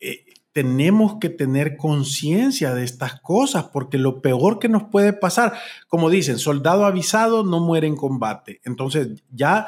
eh, 0.00 0.24
tenemos 0.52 1.18
que 1.18 1.30
tener 1.30 1.76
conciencia 1.76 2.74
de 2.74 2.84
estas 2.84 3.20
cosas, 3.20 3.64
porque 3.72 3.98
lo 3.98 4.20
peor 4.22 4.58
que 4.58 4.68
nos 4.68 4.84
puede 4.84 5.12
pasar, 5.12 5.54
como 5.88 6.10
dicen, 6.10 6.38
soldado 6.38 6.84
avisado 6.84 7.42
no 7.42 7.58
muere 7.60 7.86
en 7.86 7.96
combate. 7.96 8.60
Entonces, 8.64 9.22
ya 9.30 9.66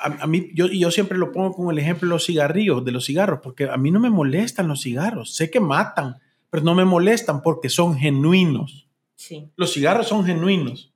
a, 0.00 0.26
mí, 0.26 0.50
yo, 0.54 0.66
yo 0.66 0.90
siempre 0.90 1.18
lo 1.18 1.32
pongo 1.32 1.52
como 1.52 1.70
el 1.70 1.78
ejemplo 1.78 2.08
de 2.08 2.14
los 2.14 2.26
cigarrillos, 2.26 2.84
de 2.84 2.92
los 2.92 3.06
cigarros, 3.06 3.40
porque 3.42 3.68
a 3.68 3.76
mí 3.76 3.90
no 3.90 4.00
me 4.00 4.10
molestan 4.10 4.68
los 4.68 4.82
cigarros. 4.82 5.34
Sé 5.34 5.50
que 5.50 5.60
matan, 5.60 6.16
pero 6.50 6.62
no 6.64 6.74
me 6.74 6.84
molestan 6.84 7.42
porque 7.42 7.68
son 7.68 7.96
genuinos. 7.96 8.88
Sí. 9.14 9.50
Los 9.56 9.72
cigarros 9.72 10.08
son 10.08 10.24
genuinos. 10.24 10.92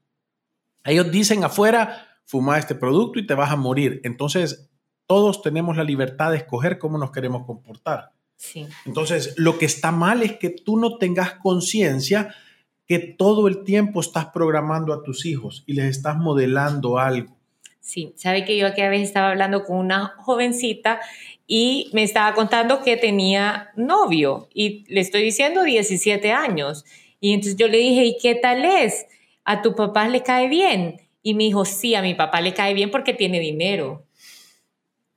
Ellos 0.85 1.11
dicen 1.11 1.45
afuera, 1.45 2.07
fuma 2.25 2.59
este 2.59 2.75
producto 2.75 3.19
y 3.19 3.27
te 3.27 3.35
vas 3.35 3.51
a 3.51 3.57
morir. 3.57 4.01
Entonces, 4.05 4.71
todos 5.07 5.43
tenemos 5.43 5.77
la 5.77 5.85
libertad 5.85 6.31
de 6.31 6.39
escoger 6.39 6.79
cómo 6.79 6.99
nos 6.99 7.11
queremos 7.11 7.47
comportar. 7.47 8.13
Sí. 8.37 8.67
Entonces, 8.85 9.35
lo 9.37 9.59
que 9.59 9.67
está 9.67 9.91
mal 9.91 10.23
es 10.23 10.39
que 10.39 10.51
tú 10.51 10.79
no 10.79 10.99
tengas 10.99 11.35
conciencia 11.35 12.35
que 12.87 12.99
todo 12.99 13.49
el 13.49 13.65
tiempo 13.65 14.01
estás 14.01 14.27
programando 14.27 14.93
a 14.93 15.03
tus 15.03 15.27
hijos 15.27 15.65
y 15.67 15.75
les 15.75 15.87
estás 15.87 16.17
modelando 16.17 16.99
algo. 16.99 17.38
Sí, 17.89 18.13
sabe 18.17 18.45
que 18.45 18.55
yo 18.59 18.67
aquí 18.67 18.83
a 18.83 18.91
veces 18.91 19.09
estaba 19.09 19.31
hablando 19.31 19.65
con 19.65 19.79
una 19.79 20.09
jovencita 20.19 21.01
y 21.47 21.89
me 21.95 22.03
estaba 22.03 22.35
contando 22.35 22.83
que 22.83 22.99
tenía 22.99 23.71
novio 23.77 24.51
y 24.53 24.85
le 24.93 25.01
estoy 25.01 25.23
diciendo 25.23 25.63
17 25.63 26.31
años. 26.31 26.85
Y 27.19 27.33
entonces 27.33 27.57
yo 27.57 27.67
le 27.67 27.79
dije, 27.79 28.05
¿y 28.05 28.19
qué 28.19 28.35
tal 28.35 28.67
es? 28.67 29.07
¿A 29.43 29.63
tu 29.63 29.75
papá 29.75 30.07
le 30.07 30.23
cae 30.23 30.49
bien? 30.49 31.01
Y 31.23 31.33
me 31.33 31.45
dijo, 31.45 31.65
sí, 31.65 31.95
a 31.95 32.03
mi 32.03 32.13
papá 32.13 32.43
le 32.43 32.53
cae 32.53 32.75
bien 32.75 32.91
porque 32.91 33.15
tiene 33.15 33.41
dinero. 33.41 34.05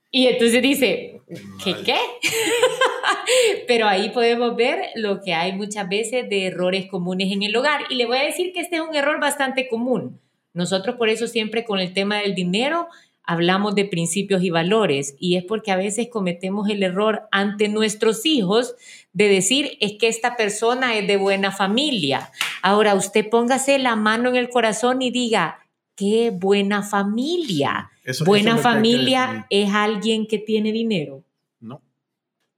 Y 0.10 0.28
entonces 0.28 0.62
dice, 0.62 1.20
¿qué 1.62 1.75
qué? 1.84 1.98
Pero 3.68 3.86
ahí 3.86 4.12
podemos 4.12 4.56
ver 4.56 4.92
lo 4.96 5.20
que 5.20 5.34
hay 5.34 5.51
muchas 5.51 5.90
veces 5.90 6.29
de 6.29 6.46
errores 6.46 6.86
comunes 6.86 7.34
en 7.34 7.44
el 7.44 7.53
hogar. 7.53 7.81
Y 7.90 7.96
le 7.96 8.05
voy 8.05 8.20
a 8.20 8.24
decir 8.24 8.53
que 8.53 8.62
este 8.62 8.77
es 8.77 8.81
un 8.81 8.96
error 8.96 9.20
bastante 9.20 9.68
común. 9.68 10.22
Nosotros 10.53 10.96
por 10.98 11.09
eso 11.09 11.27
siempre 11.27 11.64
con 11.64 11.79
el 11.79 11.94
tema 11.94 12.18
del 12.18 12.35
dinero 12.35 12.87
hablamos 13.24 13.75
de 13.75 13.85
principios 13.85 14.44
y 14.44 14.50
valores 14.50 15.16
y 15.20 15.35
es 15.37 15.44
porque 15.44 15.72
a 15.72 15.77
veces 15.77 16.09
cometemos 16.11 16.70
el 16.70 16.83
error 16.83 17.27
ante 17.31 17.70
nuestros 17.70 18.25
hijos 18.25 18.75
de 19.14 19.27
decir 19.27 19.77
es 19.79 19.94
que 20.00 20.07
esta 20.07 20.35
persona 20.35 20.96
es 20.96 21.07
de 21.07 21.18
buena 21.18 21.51
familia. 21.51 22.31
Ahora 22.61 22.96
usted 22.96 23.29
póngase 23.29 23.79
la 23.79 23.96
mano 23.96 24.29
en 24.29 24.35
el 24.35 24.50
corazón 24.50 25.01
y 25.01 25.11
diga, 25.11 25.59
qué 25.96 26.31
buena 26.31 26.83
familia. 26.83 27.92
buena 28.25 28.57
familia 28.57 29.46
es 29.50 29.72
alguien 29.72 30.27
que 30.27 30.40
tiene 30.40 30.72
dinero. 30.72 31.24
No, 31.59 31.81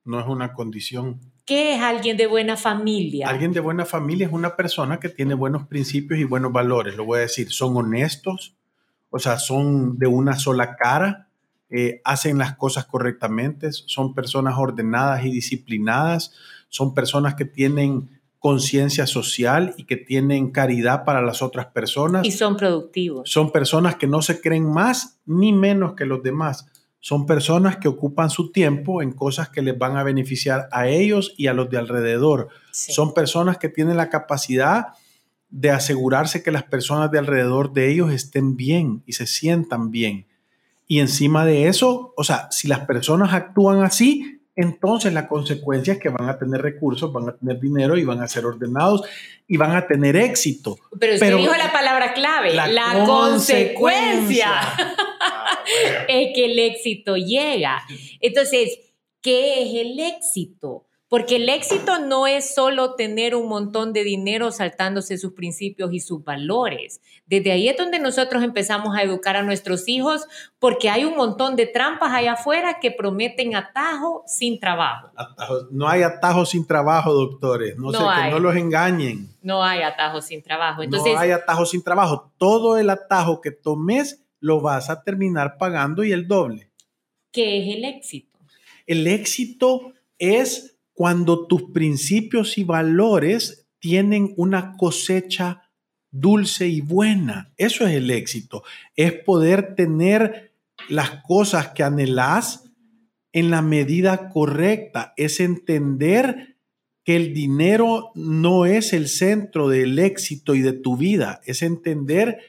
no 0.06 0.19
es 0.19 0.27
una 0.27 0.53
condición. 0.53 1.19
¿Qué 1.45 1.75
es 1.75 1.82
alguien 1.82 2.15
de 2.15 2.25
buena 2.25 2.56
familia? 2.56 3.27
Alguien 3.27 3.51
de 3.51 3.60
buena 3.60 3.86
familia 3.86 4.27
es 4.27 4.34
una 4.34 4.56
persona 4.56 4.99
que 4.99 5.10
tiene 5.10 5.34
buenos 5.34 5.67
principios 5.67 6.19
y 6.19 6.23
buenos 6.23 6.53
valores, 6.53 6.95
lo 6.95 7.03
voy 7.03 7.17
a 7.17 7.21
decir. 7.21 7.51
Son 7.51 7.75
honestos, 7.75 8.56
o 9.10 9.19
sea, 9.19 9.38
son 9.38 9.99
de 9.99 10.08
una 10.08 10.39
sola 10.39 10.77
cara, 10.77 11.27
eh, 11.69 11.99
hacen 12.06 12.38
las 12.38 12.56
cosas 12.56 12.86
correctamente, 12.86 13.73
son 13.73 14.13
personas 14.13 14.56
ordenadas 14.58 15.25
y 15.25 15.32
disciplinadas, 15.32 16.34
son 16.69 16.93
personas 16.93 17.36
que 17.36 17.45
tienen 17.45 18.21
conciencia 18.39 19.06
social 19.06 19.73
y 19.77 19.86
que 19.86 19.97
tienen 19.97 20.51
caridad 20.51 21.03
para 21.03 21.21
las 21.21 21.41
otras 21.41 21.65
personas. 21.67 22.25
Y 22.25 22.32
son 22.32 22.56
productivos. 22.56 23.29
Son 23.29 23.51
personas 23.51 23.95
que 23.95 24.08
no 24.08 24.21
se 24.21 24.39
creen 24.39 24.71
más 24.71 25.19
ni 25.25 25.51
menos 25.51 25.93
que 25.93 26.06
los 26.06 26.23
demás 26.23 26.67
son 27.04 27.26
personas 27.26 27.76
que 27.76 27.89
ocupan 27.89 28.30
su 28.30 28.54
tiempo 28.54 29.02
en 29.02 29.12
cosas 29.12 29.50
que 29.50 29.62
les 29.62 29.78
van 29.78 29.98
a 29.98 30.04
beneficiar 30.04 30.70
a 30.72 30.88
ellos 30.88 31.34
y 31.36 31.48
a 31.48 31.54
los 31.54 31.70
de 31.70 31.78
alrededor. 31.78 32.48
Son 32.72 33.13
personas 33.13 33.58
que 33.58 33.68
tienen 33.68 33.98
la 33.98 34.10
capacidad 34.10 34.86
de 35.50 35.70
asegurarse 35.72 36.42
que 36.42 36.50
las 36.50 36.63
personas 36.63 37.12
de 37.12 37.20
alrededor 37.20 37.74
de 37.74 37.92
ellos 37.92 38.10
estén 38.13 38.56
bien 38.56 39.04
y 39.06 39.13
se 39.13 39.28
sientan 39.28 39.92
bien. 39.92 40.28
Y 40.88 41.02
encima 41.02 41.46
de 41.46 41.68
eso, 41.68 42.13
o 42.16 42.24
sea, 42.24 42.48
si 42.52 42.70
las 42.70 42.86
personas 42.86 43.34
actúan 43.34 43.84
así, 43.84 44.39
entonces 44.56 45.12
la 45.12 45.28
consecuencia 45.28 45.96
es 45.96 46.00
que 46.00 46.08
van 46.08 46.30
a 46.30 46.38
tener 46.38 46.62
recursos, 46.62 47.12
van 47.12 47.28
a 47.28 47.36
tener 47.36 47.60
dinero 47.60 47.98
y 47.98 48.06
van 48.06 48.22
a 48.22 48.30
ser 48.30 48.46
ordenados 48.46 49.02
y 49.46 49.58
van 49.58 49.76
a 49.76 49.88
tener 49.88 50.16
éxito. 50.16 50.78
Pero 50.98 51.16
usted 51.16 51.36
dijo 51.36 51.54
la 51.58 51.74
palabra 51.74 52.13
clave, 52.13 52.54
la, 52.54 53.04
consecuencia. 53.06 54.52
es 56.08 56.34
que 56.34 56.45
el 56.45 56.60
éxito 56.60 57.15
llega. 57.15 57.84
Entonces, 58.19 58.80
¿qué 59.21 59.63
es 59.63 59.86
el 59.86 59.99
éxito? 59.99 60.86
Porque 61.13 61.36
el 61.36 61.47
éxito 61.47 61.99
no 61.99 62.26
es 62.26 62.56
solo 62.56 62.95
tener 62.95 63.36
un 63.36 63.47
montón 63.47 63.93
de 63.93 64.04
dinero 64.04 64.49
saltándose 64.49 65.19
sus 65.19 65.34
principios 65.34 65.93
y 65.93 65.99
sus 65.99 66.23
valores. 66.23 67.02
Desde 67.28 67.52
ahí 67.52 67.69
es 67.69 67.78
donde 67.78 67.99
nosotros 67.99 68.41
empezamos 68.41 68.97
a 68.97 69.04
educar 69.04 69.36
a 69.36 69.43
nuestros 69.43 69.88
hijos 69.88 70.26
porque 70.58 70.89
hay 70.89 71.06
un 71.06 71.15
montón 71.15 71.56
de 71.56 71.67
trampas 71.67 72.12
allá 72.13 72.34
afuera 72.34 72.80
que 72.82 72.89
prometen 72.89 73.56
atajo 73.56 74.23
sin 74.26 74.60
trabajo. 74.60 75.12
No 75.69 75.88
hay 75.88 76.02
atajo 76.02 76.47
sin 76.47 76.65
trabajo, 76.65 77.13
doctores. 77.13 77.78
No, 77.78 77.91
sé, 77.91 77.99
que 77.99 78.32
no 78.32 78.39
los 78.39 78.56
engañen. 78.56 79.30
No 79.43 79.63
hay 79.63 79.84
atajo 79.84 80.19
sin 80.19 80.41
trabajo. 80.41 80.82
Entonces, 80.82 81.13
no 81.13 81.19
hay 81.19 81.30
atajo 81.30 81.67
sin 81.67 81.84
trabajo. 81.84 82.32
Todo 82.39 82.76
el 82.80 82.89
atajo 82.89 83.39
que 83.39 83.52
tomes 83.52 84.22
lo 84.43 84.60
vas 84.60 84.89
a 84.89 85.03
terminar 85.03 85.58
pagando 85.58 86.03
y 86.03 86.12
el 86.12 86.27
doble. 86.27 86.69
¿Qué 87.32 87.60
es 87.60 87.77
el 87.77 87.86
éxito? 87.86 88.39
El 88.86 89.08
éxito 89.08 89.93
es 90.19 90.77
cuando 90.91 91.47
tus 91.47 91.71
principios 91.71 92.58
y 92.58 92.65
valores 92.65 93.69
tienen 93.79 94.34
una 94.36 94.75
cosecha 94.75 95.71
dulce 96.12 96.67
y 96.67 96.82
buena. 96.82 97.53
Eso 97.56 97.88
es 97.88 97.93
el 97.93 98.12
éxito. 98.12 98.63
Es 98.97 99.13
poder 99.13 99.75
tener 99.75 100.51
las 100.89 101.23
cosas 101.23 101.69
que 101.69 101.84
anhelas 101.84 102.69
en 103.32 103.49
la 103.49 103.62
medida 103.62 104.27
correcta. 104.27 105.13
Es 105.15 105.39
entender 105.39 106.58
que 107.06 107.15
el 107.15 107.34
dinero 107.34 108.12
no 108.13 108.65
es 108.65 108.91
el 108.91 109.08
centro 109.08 109.69
del 109.69 109.97
éxito 109.99 110.53
y 110.53 110.62
de 110.62 110.73
tu 110.73 110.97
vida. 110.97 111.39
Es 111.45 111.62
entender 111.62 112.39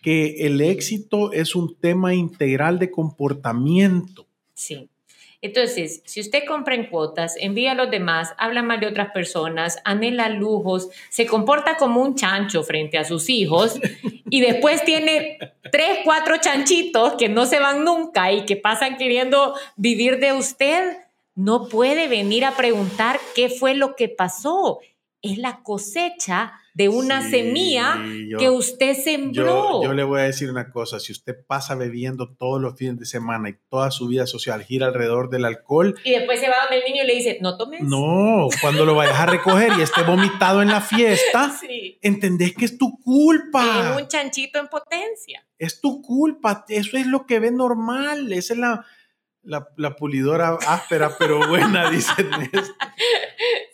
que 0.00 0.46
el 0.46 0.60
éxito 0.60 1.32
es 1.32 1.54
un 1.54 1.74
tema 1.76 2.14
integral 2.14 2.78
de 2.78 2.90
comportamiento. 2.90 4.26
Sí. 4.54 4.88
Entonces, 5.42 6.02
si 6.04 6.20
usted 6.20 6.44
compra 6.46 6.76
en 6.76 6.86
cuotas, 6.86 7.34
envía 7.36 7.72
a 7.72 7.74
los 7.74 7.90
demás, 7.90 8.32
habla 8.38 8.62
mal 8.62 8.78
de 8.78 8.86
otras 8.86 9.10
personas, 9.10 9.78
anhela 9.84 10.28
lujos, 10.28 10.88
se 11.10 11.26
comporta 11.26 11.76
como 11.76 12.00
un 12.00 12.14
chancho 12.14 12.62
frente 12.62 12.96
a 12.96 13.04
sus 13.04 13.28
hijos 13.28 13.80
y 14.30 14.40
después 14.40 14.84
tiene 14.84 15.38
tres, 15.72 15.98
cuatro 16.04 16.36
chanchitos 16.36 17.14
que 17.14 17.28
no 17.28 17.46
se 17.46 17.58
van 17.58 17.84
nunca 17.84 18.30
y 18.30 18.44
que 18.44 18.56
pasan 18.56 18.96
queriendo 18.96 19.56
vivir 19.74 20.20
de 20.20 20.32
usted, 20.32 20.96
no 21.34 21.68
puede 21.68 22.06
venir 22.06 22.44
a 22.44 22.56
preguntar 22.56 23.18
qué 23.34 23.48
fue 23.48 23.74
lo 23.74 23.96
que 23.96 24.08
pasó. 24.08 24.78
es 25.22 25.38
la 25.38 25.62
cosecha 25.62 26.52
de 26.74 26.88
una 26.88 27.22
Sí, 27.22 27.30
semilla 27.30 27.98
yo- 28.28 28.38
que 28.38 28.48
usted 28.50 28.94
sembró. 28.94 29.82
Yo, 29.82 29.84
yo 29.84 29.92
le 29.92 30.04
voy 30.04 30.20
a 30.20 30.24
decir 30.24 30.50
una 30.50 30.70
cosa, 30.70 30.98
si 31.00 31.12
usted 31.12 31.36
pasa 31.46 31.74
bebiendo 31.74 32.30
todos 32.34 32.60
los 32.60 32.76
fines 32.78 32.98
de 32.98 33.04
semana 33.06 33.50
y 33.50 33.56
toda 33.68 33.90
su 33.90 34.06
vida 34.08 34.26
social 34.26 34.62
gira 34.64 34.86
alrededor 34.86 35.28
del 35.30 35.44
alcohol, 35.44 35.94
Y 36.04 36.12
después 36.12 36.40
se 36.40 36.48
va 36.48 36.54
donde 36.62 36.78
el 36.78 36.84
niño 36.92 37.04
y 37.04 37.06
le 37.06 37.14
dice, 37.14 37.38
no 37.42 37.56
tomes. 37.58 37.82
no, 37.82 38.48
cuando 38.60 38.84
lo 38.86 38.94
vayas 38.94 39.18
a 39.18 39.26
recoger 39.26 39.72
y 39.78 39.82
esté 39.82 40.02
vomitado 40.02 40.62
en 40.62 40.68
la 40.68 40.80
fiesta, 40.80 41.50
Sí. 41.60 41.98
entendés 42.02 42.54
que 42.54 42.64
es 42.64 42.78
tu 42.78 42.98
culpa. 43.02 43.92
Es 43.96 44.02
un 44.02 44.08
chanchito 44.08 44.58
en 44.58 44.68
potencia. 44.68 45.44
Es 45.58 45.80
tu 45.80 46.02
culpa, 46.02 46.64
eso 46.68 46.96
es 46.96 47.06
lo 47.06 47.26
que 47.26 47.38
ve 47.38 47.50
normal, 47.50 48.32
esa 48.32 48.54
es 48.54 48.58
la, 48.58 48.84
la, 49.42 49.68
la 49.76 49.96
pulidora 49.96 50.58
áspera 50.66 51.16
pero 51.18 51.46
buena, 51.48 51.90
dicen. 51.90 52.28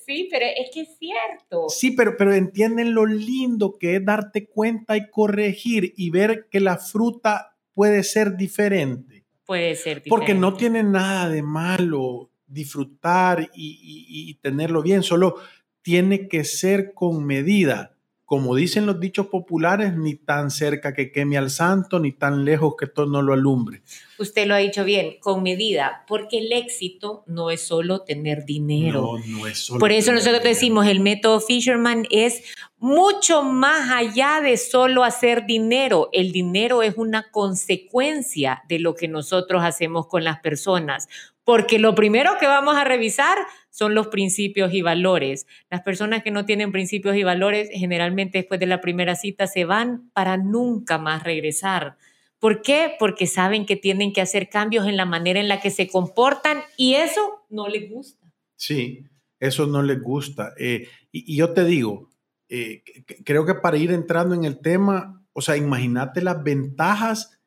Sí, 0.06 0.28
pero 0.30 0.46
es 0.46 0.70
que 0.72 0.80
es 0.82 0.96
cierto. 0.98 1.68
Sí, 1.68 1.90
pero, 1.90 2.16
pero 2.16 2.34
entienden 2.34 2.94
lo 2.94 3.04
lindo 3.06 3.76
que 3.78 3.96
es 3.96 4.04
darte 4.04 4.46
cuenta 4.48 4.96
y 4.96 5.10
corregir 5.10 5.92
y 5.96 6.10
ver 6.10 6.48
que 6.50 6.60
la 6.60 6.78
fruta 6.78 7.56
puede 7.74 8.02
ser 8.02 8.36
diferente. 8.36 9.24
Puede 9.44 9.74
ser 9.76 10.02
Porque 10.08 10.34
no 10.34 10.54
tiene 10.54 10.82
nada 10.82 11.28
de 11.28 11.42
malo 11.42 12.30
disfrutar 12.46 13.50
y, 13.54 13.78
y- 13.82 14.30
y 14.30 14.34
tenerlo 14.36 14.82
bien, 14.82 15.02
solo 15.02 15.36
tiene 15.82 16.28
que 16.28 16.44
ser 16.44 16.92
con 16.94 17.24
medida. 17.24 17.94
Como 18.28 18.54
dicen 18.54 18.84
los 18.84 19.00
dichos 19.00 19.28
populares, 19.28 19.96
ni 19.96 20.14
tan 20.14 20.50
cerca 20.50 20.92
que 20.92 21.10
queme 21.10 21.38
al 21.38 21.48
santo, 21.48 21.98
ni 21.98 22.12
tan 22.12 22.44
lejos 22.44 22.74
que 22.78 22.86
todo 22.86 23.06
no 23.06 23.22
lo 23.22 23.32
alumbre. 23.32 23.80
Usted 24.18 24.46
lo 24.46 24.54
ha 24.54 24.58
dicho 24.58 24.84
bien, 24.84 25.16
con 25.18 25.42
medida, 25.42 26.04
porque 26.06 26.40
el 26.40 26.52
éxito 26.52 27.24
no 27.26 27.50
es 27.50 27.62
solo 27.62 28.02
tener 28.02 28.44
dinero. 28.44 29.16
No, 29.16 29.38
no 29.38 29.46
es 29.46 29.60
solo 29.60 29.80
Por 29.80 29.92
eso 29.92 30.12
nosotros 30.12 30.42
dinero. 30.42 30.54
decimos, 30.54 30.86
el 30.88 31.00
método 31.00 31.40
Fisherman 31.40 32.04
es 32.10 32.42
mucho 32.78 33.42
más 33.42 33.90
allá 33.90 34.40
de 34.40 34.56
solo 34.56 35.04
hacer 35.04 35.46
dinero. 35.46 36.08
El 36.12 36.32
dinero 36.32 36.82
es 36.82 36.96
una 36.96 37.30
consecuencia 37.30 38.62
de 38.68 38.78
lo 38.78 38.94
que 38.94 39.08
nosotros 39.08 39.62
hacemos 39.64 40.06
con 40.06 40.24
las 40.24 40.40
personas, 40.40 41.08
porque 41.44 41.78
lo 41.78 41.94
primero 41.94 42.32
que 42.38 42.46
vamos 42.46 42.76
a 42.76 42.84
revisar 42.84 43.38
son 43.70 43.94
los 43.94 44.08
principios 44.08 44.72
y 44.74 44.82
valores. 44.82 45.46
Las 45.70 45.82
personas 45.82 46.22
que 46.22 46.30
no 46.30 46.44
tienen 46.44 46.72
principios 46.72 47.16
y 47.16 47.24
valores 47.24 47.68
generalmente 47.72 48.38
después 48.38 48.60
de 48.60 48.66
la 48.66 48.80
primera 48.80 49.16
cita 49.16 49.46
se 49.46 49.64
van 49.64 50.10
para 50.12 50.36
nunca 50.36 50.98
más 50.98 51.24
regresar. 51.24 51.96
¿Por 52.38 52.62
qué? 52.62 52.92
Porque 52.98 53.26
saben 53.26 53.66
que 53.66 53.76
tienen 53.76 54.12
que 54.12 54.20
hacer 54.20 54.48
cambios 54.48 54.86
en 54.86 54.96
la 54.96 55.04
manera 55.04 55.40
en 55.40 55.48
la 55.48 55.60
que 55.60 55.70
se 55.70 55.88
comportan 55.88 56.58
y 56.76 56.94
eso 56.94 57.44
no 57.50 57.66
les 57.66 57.90
gusta. 57.90 58.24
Sí, 58.54 59.04
eso 59.40 59.66
no 59.66 59.82
les 59.82 60.00
gusta. 60.00 60.52
Eh, 60.58 60.86
y, 61.10 61.34
y 61.34 61.36
yo 61.36 61.52
te 61.52 61.64
digo, 61.64 62.08
eh, 62.48 62.82
creo 63.24 63.44
que 63.46 63.54
para 63.54 63.76
ir 63.76 63.90
entrando 63.92 64.34
en 64.34 64.44
el 64.44 64.58
tema, 64.60 65.22
o 65.32 65.40
sea, 65.40 65.56
imagínate 65.56 66.22
las 66.22 66.42
ventajas 66.42 67.38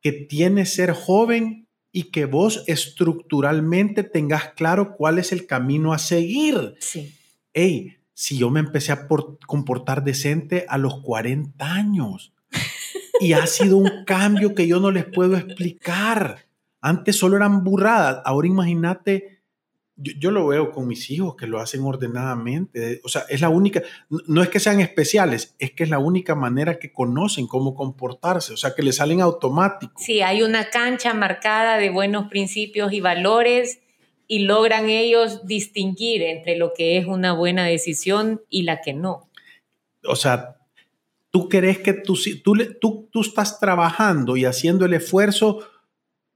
que 0.00 0.12
tiene 0.12 0.66
ser 0.66 0.92
joven 0.92 1.68
y 1.92 2.04
que 2.10 2.26
vos 2.26 2.62
estructuralmente 2.66 4.02
tengas 4.02 4.52
claro 4.54 4.94
cuál 4.96 5.18
es 5.18 5.32
el 5.32 5.46
camino 5.46 5.92
a 5.92 5.98
seguir. 5.98 6.74
Sí. 6.80 7.14
Hey, 7.54 7.96
si 8.12 8.36
yo 8.38 8.50
me 8.50 8.60
empecé 8.60 8.92
a 8.92 9.08
por- 9.08 9.38
comportar 9.46 10.04
decente 10.04 10.66
a 10.68 10.78
los 10.78 11.00
40 11.02 11.64
años 11.72 12.32
y 13.20 13.32
ha 13.32 13.46
sido 13.46 13.76
un 13.78 14.04
cambio 14.04 14.54
que 14.54 14.66
yo 14.66 14.80
no 14.80 14.90
les 14.90 15.04
puedo 15.04 15.36
explicar. 15.36 16.46
Antes 16.80 17.16
solo 17.16 17.36
eran 17.36 17.64
burradas, 17.64 18.20
ahora 18.24 18.46
imagínate, 18.48 19.35
yo, 19.96 20.12
yo 20.18 20.30
lo 20.30 20.46
veo 20.46 20.70
con 20.72 20.86
mis 20.86 21.10
hijos 21.10 21.36
que 21.36 21.46
lo 21.46 21.58
hacen 21.58 21.82
ordenadamente, 21.82 23.00
o 23.04 23.08
sea, 23.08 23.22
es 23.28 23.40
la 23.40 23.48
única, 23.48 23.82
no- 24.26 24.42
es 24.42 24.48
que 24.48 24.60
sean 24.60 24.80
especiales, 24.80 25.54
es 25.58 25.72
que 25.72 25.84
es 25.84 25.90
la 25.90 25.98
única 25.98 26.34
manera 26.34 26.78
que 26.78 26.92
conocen 26.92 27.46
cómo 27.46 27.74
comportarse, 27.74 28.52
o 28.52 28.56
sea, 28.56 28.74
que 28.74 28.82
les 28.82 28.96
salen 28.96 29.20
automáticos. 29.20 30.02
Sí, 30.02 30.20
hay 30.20 30.42
una 30.42 30.70
cancha 30.70 31.14
marcada 31.14 31.78
de 31.78 31.90
buenos 31.90 32.28
principios 32.28 32.92
y 32.92 33.00
valores 33.00 33.80
y 34.28 34.40
logran 34.40 34.88
ellos 34.90 35.46
distinguir 35.46 36.22
entre 36.22 36.56
lo 36.56 36.72
que 36.74 36.98
es 36.98 37.06
una 37.06 37.32
buena 37.32 37.64
decisión 37.64 38.42
y 38.50 38.62
la 38.64 38.80
que 38.82 38.92
no. 38.92 39.28
o 40.08 40.14
sea, 40.16 40.56
tú 41.30 41.48
crees 41.48 41.78
que 41.78 41.92
tú, 41.92 42.16
tú, 42.44 42.54
le- 42.54 42.66
tú, 42.66 43.08
tú 43.12 43.20
estás 43.20 43.58
trabajando 43.60 44.36
y 44.36 44.44
haciendo 44.44 44.84
el 44.84 44.94
esfuerzo 44.94 45.60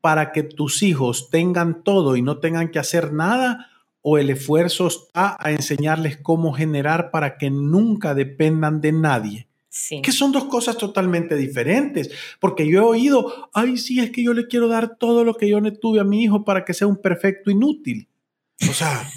para 0.00 0.32
que 0.32 0.42
tus 0.42 0.82
hijos 0.82 1.30
tengan 1.30 1.82
todo 1.82 2.16
y 2.16 2.22
no 2.22 2.38
tengan 2.38 2.70
que 2.70 2.78
hacer 2.78 3.12
nada, 3.12 3.70
o 4.02 4.18
el 4.18 4.30
esfuerzo 4.30 4.86
está 4.86 5.36
a 5.38 5.50
enseñarles 5.52 6.16
cómo 6.16 6.52
generar 6.52 7.10
para 7.10 7.36
que 7.36 7.50
nunca 7.50 8.14
dependan 8.14 8.80
de 8.80 8.92
nadie. 8.92 9.48
Sí. 9.68 10.02
Que 10.02 10.10
son 10.10 10.32
dos 10.32 10.46
cosas 10.46 10.78
totalmente 10.78 11.36
diferentes, 11.36 12.10
porque 12.40 12.66
yo 12.66 12.80
he 12.80 12.84
oído, 12.84 13.50
ay, 13.52 13.76
sí, 13.76 14.00
es 14.00 14.10
que 14.10 14.22
yo 14.22 14.32
le 14.32 14.48
quiero 14.48 14.68
dar 14.68 14.96
todo 14.96 15.24
lo 15.24 15.34
que 15.34 15.48
yo 15.48 15.60
le 15.60 15.70
tuve 15.70 16.00
a 16.00 16.04
mi 16.04 16.24
hijo 16.24 16.44
para 16.44 16.64
que 16.64 16.74
sea 16.74 16.88
un 16.88 16.96
perfecto 16.96 17.50
inútil. 17.50 18.08
O 18.68 18.72
sea, 18.72 19.08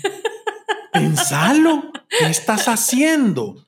pensalo, 0.94 1.92
¿qué 2.20 2.26
estás 2.26 2.68
haciendo? 2.68 3.66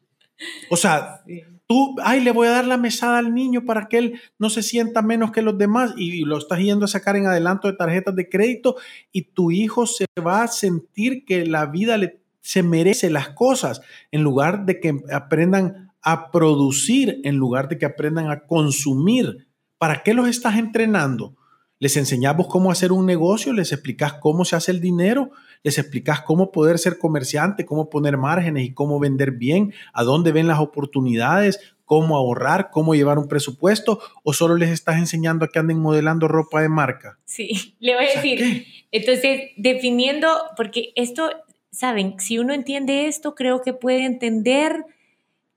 O 0.69 0.77
sea, 0.77 1.23
Sí. 1.25 1.41
Tú, 1.67 1.95
ay, 2.03 2.21
le 2.21 2.31
voy 2.31 2.47
a 2.47 2.51
dar 2.51 2.67
la 2.67 2.77
mesada 2.77 3.17
al 3.17 3.33
niño 3.33 3.65
para 3.65 3.87
que 3.87 3.97
él 3.97 4.21
no 4.37 4.49
se 4.49 4.63
sienta 4.63 5.01
menos 5.01 5.31
que 5.31 5.41
los 5.41 5.57
demás 5.57 5.93
y, 5.97 6.25
lo 6.25 6.37
estás 6.37 6.59
yendo 6.59 6.85
a 6.85 6.89
sacar 6.89 7.15
en 7.15 7.27
adelanto 7.27 7.67
de 7.67 7.77
tarjetas 7.77 8.15
de 8.15 8.29
crédito 8.29 8.75
y 9.11 9.23
tu 9.23 9.51
hijo 9.51 9.85
se 9.85 10.05
va 10.25 10.43
a 10.43 10.47
sentir 10.47 11.25
que 11.25 11.45
la 11.45 11.65
vida 11.65 11.97
le, 11.97 12.19
se 12.41 12.63
merece 12.63 13.09
las 13.09 13.29
cosas 13.29 13.81
en 14.11 14.21
lugar 14.21 14.65
de 14.65 14.79
que 14.79 15.01
aprendan 15.11 15.91
a 16.01 16.29
producir, 16.31 17.19
en 17.23 17.35
lugar 17.35 17.67
de 17.67 17.77
que 17.77 17.85
aprendan 17.85 18.29
a 18.29 18.41
consumir. 18.41 19.47
¿Para 19.79 20.03
qué 20.03 20.13
los 20.13 20.29
estás 20.29 20.57
entrenando? 20.57 21.35
Les 21.79 21.97
enseñamos 21.97 22.47
cómo 22.47 22.71
hacer 22.71 22.91
un 22.91 23.05
negocio, 23.05 23.51
les 23.51 23.71
explicas 23.71 24.13
cómo 24.13 24.45
se 24.45 24.55
hace 24.55 24.71
el 24.71 24.79
dinero, 24.79 25.31
les 25.63 25.77
explicas 25.77 26.21
cómo 26.21 26.51
poder 26.51 26.79
ser 26.79 26.97
comerciante, 26.97 27.65
cómo 27.65 27.89
poner 27.89 28.17
márgenes 28.17 28.63
y 28.63 28.73
cómo 28.73 28.99
vender 28.99 29.31
bien, 29.31 29.73
a 29.93 30.03
dónde 30.03 30.31
ven 30.31 30.47
las 30.47 30.59
oportunidades, 30.59 31.59
cómo 31.83 32.17
ahorrar, 32.17 32.69
cómo 32.71 32.95
llevar 32.95 33.17
un 33.17 33.27
presupuesto, 33.27 33.99
o 34.23 34.33
solo 34.33 34.55
les 34.55 34.69
estás 34.69 34.97
enseñando 34.97 35.45
a 35.45 35.47
que 35.49 35.59
anden 35.59 35.79
modelando 35.79 36.27
ropa 36.27 36.61
de 36.61 36.69
marca. 36.69 37.19
Sí, 37.25 37.75
le 37.79 37.95
voy 37.95 38.05
a 38.05 38.15
decir. 38.15 38.39
¿qué? 38.39 38.65
Entonces, 38.91 39.51
definiendo, 39.57 40.27
porque 40.55 40.93
esto, 40.95 41.29
saben, 41.71 42.15
si 42.19 42.39
uno 42.39 42.53
entiende 42.53 43.07
esto, 43.07 43.35
creo 43.35 43.61
que 43.61 43.73
puede 43.73 44.05
entender 44.05 44.85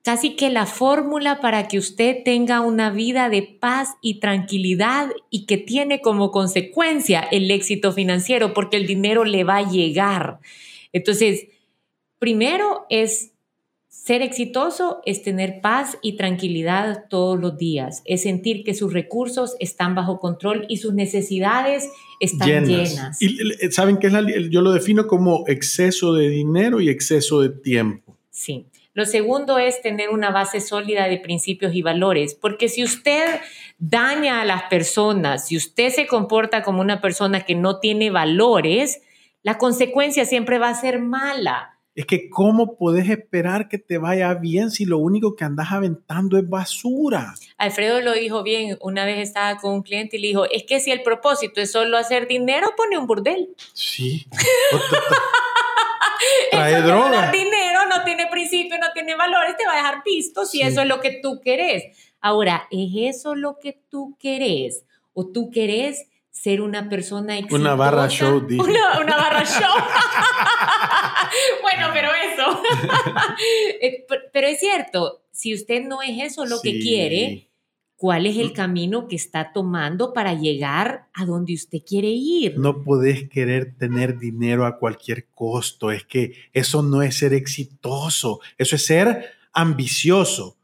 casi 0.03 0.37
que 0.37 0.51
la 0.51 0.67
fórmula 0.67 1.41
para 1.41 1.69
que 1.69 1.79
usted 1.79 2.23
tenga 2.25 2.61
una 2.61 2.91
vida 2.91 3.29
de 3.29 3.43
paz 3.43 3.91
y 4.01 4.21
tranquilidad 4.21 5.11
y 5.31 5.47
que 5.47 5.59
tiene 5.59 6.01
como 6.01 6.31
consecuencia 6.31 7.21
el 7.21 7.51
éxito 7.51 7.93
financiero, 7.93 8.55
porque 8.55 8.77
el 8.77 8.87
dinero 8.87 9.25
le 9.25 9.45
va 9.45 9.59
a 9.59 9.71
llegar. 9.71 10.39
Entonces, 10.93 11.49
primero 12.19 12.87
es 12.89 13.33
ser 14.09 14.23
exitoso, 14.23 15.03
es 15.05 15.23
tener 15.23 15.61
paz 15.61 15.99
y 16.01 16.17
tranquilidad 16.17 17.05
todos 17.11 17.39
los 17.39 17.59
días, 17.59 18.01
es 18.07 18.23
sentir 18.23 18.65
que 18.65 18.73
sus 18.73 18.95
recursos 18.95 19.57
están 19.61 19.95
bajo 19.95 20.19
control 20.19 20.65
y 20.71 20.79
sus 20.79 20.95
necesidades 20.95 21.91
están 22.19 22.65
llenas. 22.65 23.21
Y 23.21 23.37
eh, 23.61 23.71
saben 23.71 23.99
que 23.99 24.11
yo 24.51 24.63
lo 24.63 24.73
defino 24.73 25.07
como 25.07 25.45
exceso 25.47 26.15
de 26.15 26.31
dinero 26.31 26.81
y 26.81 26.89
exceso 26.89 27.43
de 27.43 27.51
tiempo. 27.51 28.17
Sí. 28.31 28.68
Lo 28.99 29.07
segundo 29.07 29.61
es 29.61 29.81
tener 29.81 30.11
una 30.11 30.33
base 30.33 30.61
sólida 30.61 31.07
de 31.07 31.19
principios 31.19 31.73
y 31.73 31.83
valores, 31.83 32.35
porque 32.35 32.69
si 32.69 32.83
usted 32.83 33.39
daña 33.79 34.41
a 34.41 34.45
las 34.45 34.65
personas, 34.65 35.47
si 35.47 35.57
usted 35.57 35.91
se 35.91 36.09
comporta 36.09 36.65
como 36.65 36.81
una 36.81 37.01
persona 37.01 37.43
que 37.43 37.55
no 37.55 37.79
tiene 37.79 38.11
valores, 38.11 39.01
la 39.45 39.57
consecuencia 39.57 40.25
siempre 40.25 40.59
va 40.59 40.71
a 40.71 40.75
ser 40.75 40.99
mala. 40.99 41.79
Es 41.95 42.07
que 42.07 42.29
¿cómo 42.29 42.77
puedes 42.77 43.09
esperar 43.09 43.69
que 43.69 43.79
te 43.79 43.99
vaya 43.99 44.35
bien 44.35 44.73
si 44.73 44.85
lo 44.85 44.99
único 44.99 45.37
que 45.37 45.45
andas 45.45 45.69
aventando 45.71 46.37
es 46.37 46.49
basura? 46.49 47.35
Alfredo 47.57 48.01
lo 48.01 48.15
dijo 48.15 48.43
bien, 48.43 48.79
una 48.81 49.05
vez 49.05 49.21
estaba 49.21 49.61
con 49.61 49.75
un 49.75 49.83
cliente 49.83 50.17
y 50.17 50.23
le 50.23 50.27
dijo, 50.27 50.45
es 50.51 50.65
que 50.65 50.81
si 50.81 50.91
el 50.91 51.05
propósito 51.05 51.61
es 51.61 51.71
solo 51.71 51.99
hacer 51.99 52.27
dinero, 52.27 52.75
pone 52.77 52.99
un 52.99 53.07
burdel. 53.07 53.51
Sí. 53.75 54.27
Trae 56.51 56.83
droga. 56.83 57.31
dinero, 57.31 57.68
tiene 58.17 58.31
principio, 58.31 58.79
no 58.79 58.87
tiene 58.95 59.15
valores, 59.15 59.57
te 59.57 59.67
va 59.67 59.73
a 59.75 59.77
dejar 59.77 60.03
pisto 60.03 60.45
si 60.47 60.59
Sí. 60.59 60.63
eso 60.65 60.81
es 60.83 60.87
lo 60.89 61.01
que 61.01 61.19
tú 61.23 61.41
querés. 61.43 61.85
Ahora, 62.21 62.67
¿es 62.71 62.91
eso 63.17 63.35
lo 63.35 63.59
que 63.59 63.79
tú 63.91 64.17
querés? 64.19 64.85
¿O 65.13 65.27
tú 65.27 65.51
querés 65.51 66.09
ser 66.31 66.61
una 66.61 66.89
persona 66.89 67.35
exitosa? 67.39 67.61
Una 67.61 67.75
barra 67.75 68.09
show, 68.09 68.41
dije. 68.41 68.63
Una, 68.63 69.01
una 69.01 69.17
barra 69.17 69.45
show. 69.45 69.75
bueno, 71.63 71.89
pero 71.93 72.09
eso. 72.33 72.63
Eh, 73.81 74.05
per- 74.09 74.31
pero 74.33 74.47
es 74.49 74.59
cierto, 74.59 75.23
si 75.31 75.55
usted 75.55 75.83
no 75.85 76.03
es 76.03 76.21
eso 76.33 76.45
lo 76.47 76.61
que 76.61 76.73
Sí. 76.73 76.81
quiere, 76.81 77.48
cuál 77.99 78.27
es 78.27 78.37
el 78.37 78.53
camino 78.53 79.09
que 79.09 79.17
está 79.17 79.53
tomando 79.53 80.13
para 80.13 80.33
llegar 80.33 81.09
a 81.13 81.27
donde 81.27 81.53
usted 81.53 81.81
quiere 81.85 82.09
ir. 82.09 82.57
No 82.57 82.85
podés 82.85 83.29
querer 83.29 83.75
tener 83.77 84.21
dinero 84.21 84.67
a 84.67 84.79
cualquier 84.79 85.27
costo. 85.35 85.91
Es 85.91 86.05
que 86.05 86.33
eso 86.53 86.83
no 86.83 87.03
es 87.03 87.19
ser 87.19 87.35
exitoso, 87.35 88.39
eso 88.57 88.77
es 88.77 88.87
ser 88.87 89.27
ambicioso. 89.53 90.57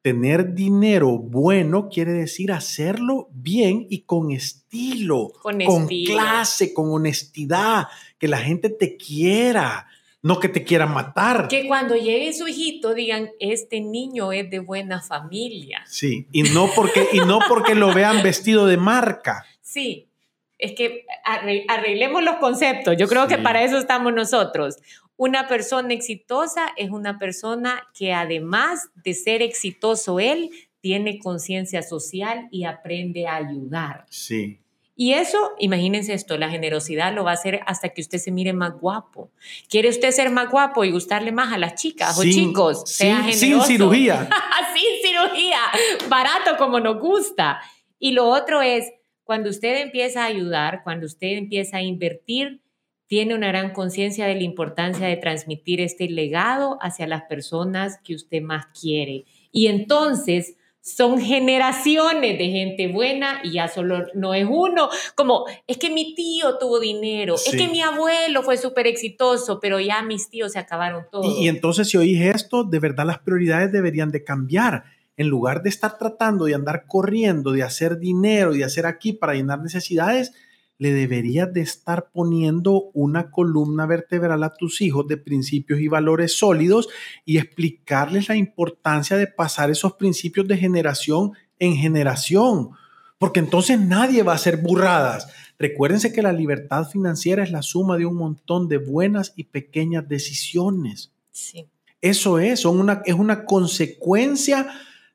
Tener 0.00 0.54
dinero 0.54 1.18
bueno 1.18 1.88
quiere 1.88 2.12
decir 2.12 2.52
hacerlo 2.52 3.28
bien 3.32 3.88
y 3.90 4.02
con 4.02 4.30
estilo, 4.30 5.32
con, 5.42 5.88
clase, 5.88 6.72
con 6.72 6.92
honestidad, 6.92 7.88
que 8.16 8.28
la 8.28 8.38
gente 8.38 8.70
te 8.70 8.96
quiera, 8.96 9.88
no 10.26 10.40
que 10.40 10.48
te 10.48 10.64
quieran 10.64 10.92
matar. 10.92 11.46
Que 11.46 11.68
cuando 11.68 11.94
llegue 11.94 12.32
su 12.32 12.48
hijito 12.48 12.94
digan, 12.94 13.30
este 13.38 13.80
niño 13.80 14.32
es 14.32 14.50
de 14.50 14.58
buena 14.58 15.00
familia. 15.00 15.84
Sí, 15.86 16.26
y 16.32 16.42
no 16.42 16.68
porque, 16.74 17.06
y 17.12 17.18
no 17.20 17.38
porque 17.48 17.76
lo 17.76 17.94
vean 17.94 18.24
vestido 18.24 18.66
de 18.66 18.76
marca. 18.76 19.46
Sí, 19.62 20.08
es 20.58 20.72
que 20.72 21.06
arreglemos 21.68 22.24
los 22.24 22.36
conceptos. 22.36 22.96
Yo 22.98 23.06
creo 23.06 23.28
que 23.28 23.38
para 23.38 23.62
eso 23.62 23.78
estamos 23.78 24.12
nosotros. 24.12 24.78
Una 25.16 25.46
persona 25.46 25.94
exitosa 25.94 26.72
es 26.76 26.90
una 26.90 27.20
persona 27.20 27.86
que 27.96 28.12
además 28.12 28.88
de 28.96 29.14
ser 29.14 29.42
exitoso 29.42 30.18
él, 30.18 30.50
tiene 30.80 31.20
conciencia 31.20 31.82
social 31.82 32.48
y 32.50 32.64
aprende 32.64 33.28
a 33.28 33.36
ayudar. 33.36 34.06
Sí. 34.10 34.58
Y 34.98 35.12
eso, 35.12 35.52
imagínense 35.58 36.14
esto, 36.14 36.38
la 36.38 36.48
generosidad 36.48 37.14
lo 37.14 37.22
va 37.24 37.32
a 37.32 37.34
hacer 37.34 37.60
hasta 37.66 37.90
que 37.90 38.00
usted 38.00 38.16
se 38.16 38.30
mire 38.30 38.54
más 38.54 38.72
guapo. 38.80 39.30
¿Quiere 39.68 39.90
usted 39.90 40.10
ser 40.10 40.30
más 40.30 40.50
guapo 40.50 40.84
y 40.84 40.90
gustarle 40.90 41.32
más 41.32 41.52
a 41.52 41.58
las 41.58 41.74
chicas 41.74 42.18
o 42.18 42.22
chicos? 42.22 42.82
Sea 42.86 43.22
sin, 43.24 43.34
sin 43.34 43.62
cirugía. 43.62 44.26
sin 44.74 45.10
cirugía, 45.10 45.60
barato 46.08 46.56
como 46.56 46.80
nos 46.80 46.98
gusta. 46.98 47.60
Y 47.98 48.12
lo 48.12 48.26
otro 48.26 48.62
es, 48.62 48.90
cuando 49.22 49.50
usted 49.50 49.82
empieza 49.82 50.22
a 50.22 50.26
ayudar, 50.26 50.82
cuando 50.82 51.04
usted 51.04 51.32
empieza 51.36 51.76
a 51.76 51.82
invertir, 51.82 52.62
tiene 53.06 53.34
una 53.34 53.48
gran 53.48 53.72
conciencia 53.72 54.26
de 54.26 54.34
la 54.34 54.42
importancia 54.42 55.06
de 55.06 55.16
transmitir 55.16 55.80
este 55.82 56.08
legado 56.08 56.78
hacia 56.80 57.06
las 57.06 57.22
personas 57.24 58.00
que 58.02 58.14
usted 58.14 58.40
más 58.40 58.66
quiere. 58.78 59.26
Y 59.52 59.66
entonces 59.66 60.56
son 60.86 61.20
generaciones 61.20 62.38
de 62.38 62.48
gente 62.48 62.86
buena 62.86 63.40
y 63.42 63.54
ya 63.54 63.66
solo 63.66 64.04
no 64.14 64.34
es 64.34 64.46
uno, 64.48 64.88
como 65.16 65.44
es 65.66 65.78
que 65.78 65.90
mi 65.90 66.14
tío 66.14 66.58
tuvo 66.58 66.78
dinero, 66.78 67.34
es 67.34 67.56
que 67.56 67.66
mi 67.66 67.82
abuelo 67.82 68.44
fue 68.44 68.56
súper 68.56 68.86
exitoso, 68.86 69.58
pero 69.58 69.80
ya 69.80 70.02
mis 70.02 70.30
tíos 70.30 70.52
se 70.52 70.60
acabaron 70.60 71.04
todos. 71.10 71.26
Y, 71.26 71.44
y, 71.44 71.48
entonces 71.48 71.88
si 71.88 71.96
oís 71.96 72.20
esto, 72.20 72.62
de 72.62 72.78
verdad 72.78 73.04
las 73.04 73.18
prioridades 73.18 73.72
deberían 73.72 74.12
de 74.12 74.22
cambiar. 74.22 74.84
En 75.16 75.28
lugar 75.28 75.62
de 75.62 75.70
estar 75.70 75.98
tratando 75.98 76.44
de 76.44 76.54
andar 76.54 76.84
corriendo, 76.86 77.50
de 77.50 77.62
hacer 77.62 77.98
dinero 77.98 78.52
de 78.52 78.64
hacer 78.64 78.86
aquí 78.86 79.12
para 79.12 79.34
llenar 79.34 79.60
necesidades, 79.60 80.34
le 80.78 80.92
deberías 80.92 81.52
de 81.52 81.62
estar 81.62 82.10
poniendo 82.12 82.90
una 82.92 83.30
columna 83.30 83.86
vertebral 83.86 84.42
a 84.42 84.54
tus 84.54 84.80
hijos 84.80 85.06
de 85.08 85.16
principios 85.16 85.80
y 85.80 85.88
valores 85.88 86.38
sólidos 86.38 86.88
y 87.24 87.38
explicarles 87.38 88.28
la 88.28 88.36
importancia 88.36 89.16
de 89.16 89.26
pasar 89.26 89.70
esos 89.70 89.94
principios 89.94 90.46
de 90.48 90.58
generación 90.58 91.32
en 91.58 91.76
generación, 91.76 92.70
porque 93.18 93.40
entonces 93.40 93.80
nadie 93.80 94.22
va 94.22 94.32
a 94.32 94.36
hacer 94.36 94.58
burradas. 94.58 95.28
Recuérdense 95.58 96.12
que 96.12 96.22
la 96.22 96.32
libertad 96.32 96.86
financiera 96.86 97.42
es 97.42 97.50
la 97.50 97.62
suma 97.62 97.96
de 97.96 98.04
un 98.04 98.16
montón 98.16 98.68
de 98.68 98.76
buenas 98.76 99.32
y 99.36 99.44
pequeñas 99.44 100.06
decisiones. 100.06 101.12
Sí. 101.30 101.66
Eso 102.02 102.38
es, 102.38 102.66
una, 102.66 103.02
es 103.06 103.14
una 103.14 103.46
consecuencia 103.46 104.68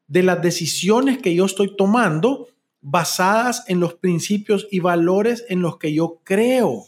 de 0.08 0.24
las 0.24 0.42
decisiones 0.42 1.20
que 1.20 1.36
yo 1.36 1.46
estoy 1.46 1.76
tomando 1.78 2.48
basadas 2.82 3.64
en 3.68 3.80
los 3.80 3.94
principios 3.94 4.68
y 4.72 4.80
valores 4.80 5.46
en 5.50 5.62
los 5.62 5.78
que 5.78 5.94
yo 5.94 6.20
creo. 6.24 6.86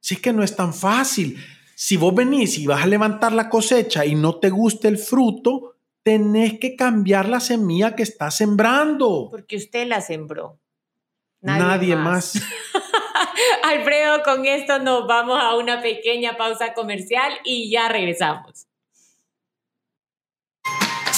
Si 0.00 0.14
es 0.14 0.20
que 0.20 0.32
no 0.32 0.42
es 0.42 0.56
tan 0.56 0.74
fácil. 0.74 1.38
Si 1.74 1.96
vos 1.96 2.14
venís 2.14 2.58
y 2.58 2.66
vas 2.66 2.82
a 2.82 2.86
levantar 2.86 3.32
la 3.32 3.48
cosecha 3.48 4.04
y 4.04 4.14
no 4.14 4.36
te 4.36 4.50
gusta 4.50 4.88
el 4.88 4.98
fruto, 4.98 5.76
tenés 6.02 6.58
que 6.58 6.76
cambiar 6.76 7.28
la 7.28 7.40
semilla 7.40 7.94
que 7.94 8.02
estás 8.02 8.36
sembrando. 8.36 9.28
Porque 9.30 9.56
usted 9.56 9.86
la 9.86 10.00
sembró. 10.00 10.58
Nadie, 11.40 11.96
más. 11.96 12.36
más. 12.36 12.44
Alfredo, 13.64 14.22
con 14.22 14.46
esto 14.46 14.78
nos 14.78 15.06
vamos 15.06 15.38
a 15.40 15.56
una 15.56 15.80
pequeña 15.80 16.36
pausa 16.36 16.74
comercial 16.74 17.32
y 17.44 17.70
ya 17.70 17.88
regresamos. 17.88 18.66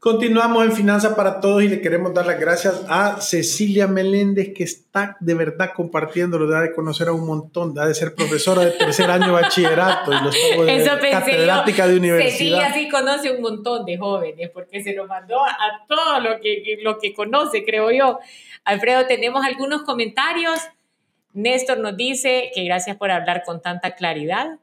Continuamos 0.00 0.64
en 0.64 0.72
Finanza 0.72 1.16
para 1.16 1.40
Todos 1.40 1.64
y 1.64 1.68
le 1.68 1.80
queremos 1.80 2.14
dar 2.14 2.24
las 2.24 2.38
gracias 2.38 2.84
a 2.88 3.20
Cecilia 3.20 3.88
Meléndez 3.88 4.54
que 4.54 4.62
está 4.62 5.16
de 5.18 5.34
verdad 5.34 5.72
compartiendo, 5.74 6.38
lo 6.38 6.48
da 6.48 6.60
de 6.60 6.72
conocer 6.72 7.08
a 7.08 7.12
un 7.12 7.26
montón, 7.26 7.74
da 7.74 7.84
de 7.84 7.94
ser 7.94 8.14
profesora 8.14 8.64
de 8.64 8.70
tercer 8.70 9.10
año 9.10 9.26
de 9.26 9.32
bachillerato 9.32 10.12
y 10.12 10.22
los 10.22 10.32
de 10.32 11.10
catedrática 11.10 11.88
de 11.88 11.96
universidad. 11.96 12.30
Cecilia 12.30 12.72
sí 12.74 12.88
conoce 12.88 13.32
un 13.32 13.42
montón 13.42 13.84
de 13.86 13.98
jóvenes 13.98 14.50
porque 14.54 14.84
se 14.84 14.94
lo 14.94 15.08
mandó 15.08 15.44
a 15.44 15.84
todo 15.88 16.20
lo 16.20 16.40
que, 16.40 16.78
lo 16.80 17.00
que 17.00 17.12
conoce, 17.12 17.64
creo 17.64 17.90
yo. 17.90 18.20
Alfredo, 18.64 19.04
tenemos 19.06 19.44
algunos 19.44 19.82
comentarios. 19.82 20.60
Néstor 21.32 21.78
nos 21.78 21.96
dice 21.96 22.52
que 22.54 22.62
gracias 22.62 22.96
por 22.96 23.10
hablar 23.10 23.42
con 23.44 23.60
tanta 23.60 23.96
claridad. 23.96 24.60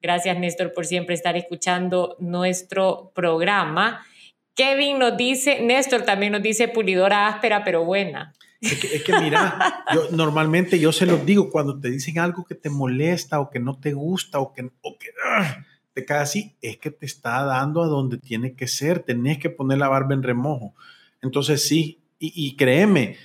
Gracias, 0.00 0.38
Néstor, 0.38 0.72
por 0.72 0.86
siempre 0.86 1.16
estar 1.16 1.36
escuchando 1.36 2.14
nuestro 2.20 3.10
programa. 3.12 4.06
Kevin 4.54 4.98
nos 4.98 5.16
dice, 5.16 5.62
Néstor 5.62 6.02
también 6.02 6.32
nos 6.32 6.42
dice 6.42 6.68
pulidora 6.68 7.28
áspera 7.28 7.64
pero 7.64 7.84
buena. 7.84 8.32
Es 8.60 9.02
que, 9.02 9.18
mira, 9.20 9.84
yo 9.92 10.08
normalmente 10.12 10.78
yo 10.78 10.92
se 10.92 11.04
los 11.04 11.26
digo 11.26 11.50
cuando 11.50 11.80
te 11.80 11.90
dicen 11.90 12.20
algo 12.20 12.44
que 12.44 12.54
te 12.54 12.70
molesta 12.70 13.40
o 13.40 13.50
que 13.50 13.58
no 13.58 13.78
te 13.78 13.92
gusta 13.92 14.38
o 14.38 14.52
que, 14.52 14.70
o 14.82 14.98
que 14.98 15.08
ah, 15.26 15.64
te 15.94 16.04
cae 16.04 16.20
así, 16.20 16.56
es 16.62 16.78
que 16.78 16.92
te 16.92 17.04
está 17.04 17.44
dando 17.44 17.82
a 17.82 17.88
donde 17.88 18.18
tiene 18.18 18.54
que 18.54 18.68
ser, 18.68 19.00
tenés 19.00 19.38
que 19.38 19.50
poner 19.50 19.78
la 19.78 19.88
barba 19.88 20.14
en 20.14 20.22
remojo. 20.22 20.74
Entonces 21.22 21.66
sí, 21.66 21.98
y, 22.24 22.54
créeme, 22.54 23.16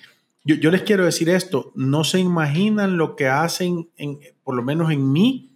yo, 0.44 0.72
les 0.72 0.82
quiero 0.82 1.06
decir 1.06 1.30
esto, 1.30 1.72
no 1.76 2.04
se 2.04 2.20
imaginan 2.20 2.98
lo 2.98 3.16
que 3.16 3.28
hacen, 3.28 3.90
en, 3.96 4.18
por 4.44 4.56
lo 4.56 4.64
menos 4.64 4.92
en 4.92 5.12
mí, 5.12 5.52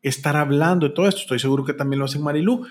estar 0.00 0.36
hablando 0.36 0.88
de 0.88 0.94
todo 0.94 1.08
esto, 1.08 1.22
estoy 1.22 1.40
seguro 1.40 1.64
que 1.64 1.72
también 1.72 1.98
lo 1.98 2.04
hacen 2.04 2.22
Marilú, 2.22 2.66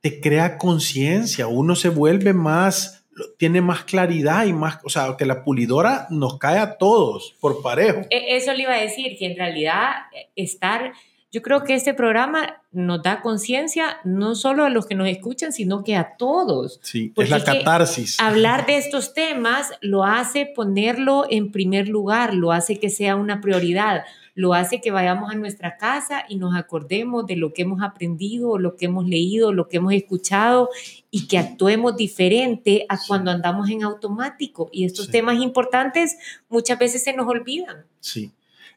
te 0.00 0.20
crea 0.20 0.58
conciencia, 0.58 1.46
uno 1.46 1.76
se 1.76 1.88
vuelve 1.88 2.32
más 2.32 3.00
tiene 3.38 3.60
más 3.60 3.84
claridad 3.84 4.46
y 4.46 4.52
más, 4.52 4.78
o 4.84 4.88
sea, 4.88 5.16
que 5.18 5.26
la 5.26 5.44
pulidora 5.44 6.06
nos 6.10 6.38
cae 6.38 6.58
a 6.58 6.78
todos 6.78 7.34
por 7.40 7.62
parejo. 7.62 8.02
E, 8.10 8.36
eso 8.36 8.52
le 8.52 8.62
iba 8.62 8.74
a 8.74 8.80
decir, 8.80 9.16
que 9.18 9.26
en 9.26 9.36
realidad 9.36 9.90
eh, 10.14 10.28
estar, 10.36 10.92
yo 11.32 11.42
creo 11.42 11.64
que 11.64 11.74
este 11.74 11.94
programa 11.94 12.62
nos 12.72 13.02
da 13.02 13.20
conciencia 13.20 13.98
no 14.04 14.34
solo 14.34 14.64
a 14.64 14.70
los 14.70 14.86
que 14.86 14.94
nos 14.94 15.08
escuchan, 15.08 15.52
sino 15.52 15.84
que 15.84 15.96
a 15.96 16.16
todos. 16.16 16.80
Sí, 16.82 17.12
es 17.16 17.30
la 17.30 17.42
catarsis. 17.42 18.18
Hablar 18.20 18.66
de 18.66 18.76
estos 18.78 19.14
temas 19.14 19.70
lo 19.80 20.04
hace 20.04 20.46
ponerlo 20.46 21.26
en 21.28 21.52
primer 21.52 21.88
lugar, 21.88 22.34
lo 22.34 22.52
hace 22.52 22.78
que 22.78 22.90
sea 22.90 23.16
una 23.16 23.40
prioridad 23.40 24.04
lo 24.34 24.54
hace 24.54 24.80
que 24.80 24.90
vayamos 24.90 25.30
a 25.30 25.34
nuestra 25.34 25.76
casa 25.76 26.24
y 26.28 26.36
nos 26.36 26.54
acordemos 26.56 27.26
de 27.26 27.36
lo 27.36 27.52
que 27.52 27.62
hemos 27.62 27.82
aprendido, 27.82 28.58
lo 28.58 28.76
que 28.76 28.86
hemos 28.86 29.06
leído, 29.06 29.52
lo 29.52 29.68
que 29.68 29.78
hemos 29.78 29.92
escuchado 29.92 30.70
y 31.10 31.26
que 31.26 31.38
actuemos 31.38 31.96
diferente 31.96 32.86
a 32.88 32.98
cuando 33.06 33.30
andamos 33.30 33.70
en 33.70 33.82
automático. 33.82 34.70
Y 34.72 34.84
estos 34.84 35.10
temas 35.10 35.40
importantes 35.40 36.16
muchas 36.48 36.78
veces 36.78 37.02
se 37.02 37.12
nos 37.12 37.26
olvidan. 37.26 37.84
Sí. 38.00 38.32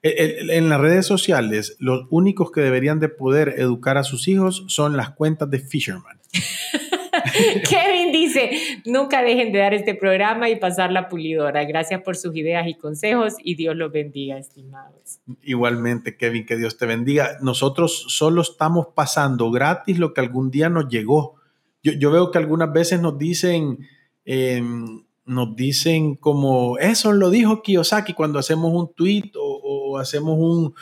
En 0.06 0.68
las 0.68 0.82
redes 0.82 1.06
sociales, 1.06 1.78
los 1.80 2.08
únicos 2.10 2.52
que 2.52 2.60
deberían 2.60 3.00
de 3.00 3.08
poder 3.08 3.56
educar 3.58 3.98
a 3.98 4.04
sus 4.04 4.28
hijos 4.28 4.66
son 4.68 4.98
las 4.98 5.12
cuentas 5.12 5.50
de 5.50 5.60
Fisherman. 5.60 6.20
Kevin 7.70 8.12
dice, 8.12 8.52
nunca 8.86 9.22
dejen 9.22 9.52
de 9.52 9.60
dar 9.60 9.74
este 9.74 9.96
programa 9.96 10.50
y 10.50 10.56
pasar 10.56 10.92
la 10.92 11.10
pulidora. 11.10 11.64
Gracias 11.66 12.02
por 12.02 12.16
sus 12.16 12.36
ideas 12.36 12.68
y 12.68 12.76
consejos 12.76 13.36
y 13.44 13.56
Dios 13.56 13.76
los 13.76 13.92
bendiga, 13.92 14.38
estimados. 14.38 15.20
Igualmente, 15.42 16.18
Kevin, 16.18 16.46
que 16.46 16.58
Dios 16.58 16.78
te 16.78 16.86
bendiga. 16.86 17.38
Nosotros 17.42 18.06
solo 18.10 18.42
estamos 18.42 18.88
pasando 18.96 19.52
gratis 19.52 20.00
lo 20.00 20.14
que 20.14 20.22
algún 20.22 20.52
día 20.52 20.70
nos 20.70 20.88
llegó. 20.88 21.36
Yo, 21.82 22.12
veo 22.12 22.32
que 22.32 22.38
algunas 22.38 22.72
veces 22.72 23.02
nos 23.02 23.18
dicen... 23.18 23.80
Em, 24.26 25.04
nos 25.26 25.56
dicen 25.56 26.16
como 26.16 26.78
eso 26.80 27.14
lo 27.14 27.30
dijo 27.30 27.62
Kiyosaki 27.62 28.14
cuando 28.14 28.40
hacemos 28.40 28.74
un 28.74 28.94
tweet 28.94 29.32
o 29.36 29.98
hacemos 29.98 30.36
un, 30.38 30.74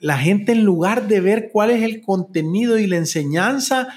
la 0.00 0.18
gente 0.18 0.52
en 0.52 0.64
lugar 0.64 1.06
de 1.08 1.20
ver 1.20 1.50
cuál 1.52 1.70
es 1.70 1.82
el 1.82 2.00
contenido 2.00 2.78
y 2.78 2.86
la 2.86 2.96
enseñanza, 2.96 3.88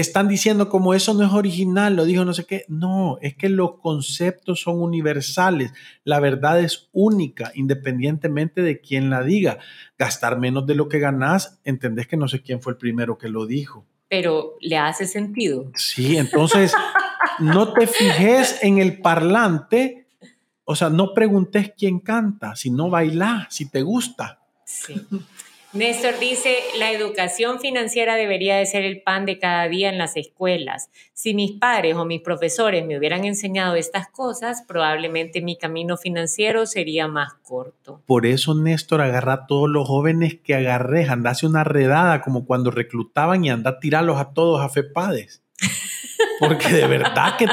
están 0.00 0.28
diciendo 0.28 0.68
como 0.68 0.94
eso 0.94 1.12
no 1.12 1.24
es 1.24 1.32
original, 1.32 1.96
lo 1.96 2.04
dijo 2.04 2.24
no 2.24 2.32
sé 2.32 2.44
qué. 2.44 2.64
No, 2.68 3.18
es 3.20 3.34
que 3.34 3.48
los 3.48 3.80
conceptos 3.80 4.60
son 4.60 4.80
universales. 4.80 5.72
La 6.04 6.20
verdad 6.20 6.60
es 6.60 6.88
única, 6.92 7.50
independientemente 7.56 8.62
de 8.62 8.80
quién 8.80 9.10
la 9.10 9.24
diga. 9.24 9.58
Gastar 9.98 10.38
menos 10.38 10.66
de 10.66 10.76
lo 10.76 10.88
que 10.88 11.00
ganás, 11.00 11.58
entendés 11.64 12.06
que 12.06 12.16
no 12.16 12.28
sé 12.28 12.42
quién 12.42 12.62
fue 12.62 12.74
el 12.74 12.78
primero 12.78 13.18
que 13.18 13.28
lo 13.28 13.44
dijo. 13.44 13.86
Pero 14.08 14.54
le 14.60 14.78
hace 14.78 15.04
sentido. 15.04 15.72
Sí, 15.74 16.16
entonces 16.16 16.72
no 17.40 17.72
te 17.72 17.88
fijes 17.88 18.60
en 18.62 18.78
el 18.78 19.00
parlante, 19.00 20.06
o 20.62 20.76
sea, 20.76 20.90
no 20.90 21.12
preguntes 21.12 21.72
quién 21.76 21.98
canta, 21.98 22.54
sino 22.54 22.88
baila, 22.88 23.48
si 23.50 23.68
te 23.68 23.82
gusta. 23.82 24.42
Sí. 24.64 24.94
Néstor 25.74 26.18
dice, 26.18 26.56
la 26.78 26.92
educación 26.92 27.60
financiera 27.60 28.16
debería 28.16 28.56
de 28.56 28.64
ser 28.64 28.84
el 28.84 29.02
pan 29.02 29.26
de 29.26 29.38
cada 29.38 29.68
día 29.68 29.90
en 29.90 29.98
las 29.98 30.16
escuelas. 30.16 30.88
Si 31.12 31.34
mis 31.34 31.52
padres 31.52 31.94
o 31.94 32.06
mis 32.06 32.22
profesores 32.22 32.86
me 32.86 32.96
hubieran 32.96 33.26
enseñado 33.26 33.74
estas 33.74 34.08
cosas, 34.08 34.64
probablemente 34.66 35.42
mi 35.42 35.58
camino 35.58 35.98
financiero 35.98 36.64
sería 36.64 37.06
más 37.06 37.34
corto. 37.42 38.00
Por 38.06 38.24
eso, 38.24 38.54
Néstor, 38.54 39.02
agarra 39.02 39.34
a 39.34 39.46
todos 39.46 39.68
los 39.68 39.86
jóvenes 39.86 40.38
que 40.42 40.54
agarres, 40.54 41.10
andase 41.10 41.46
una 41.46 41.64
redada 41.64 42.22
como 42.22 42.46
cuando 42.46 42.70
reclutaban 42.70 43.44
y 43.44 43.50
anda 43.50 43.72
a 43.72 43.78
tirarlos 43.78 44.18
a 44.18 44.32
todos 44.32 44.62
a 44.62 44.70
FEPADES. 44.70 45.42
Porque 46.40 46.68
de 46.68 46.86
verdad 46.86 47.36
que 47.36 47.46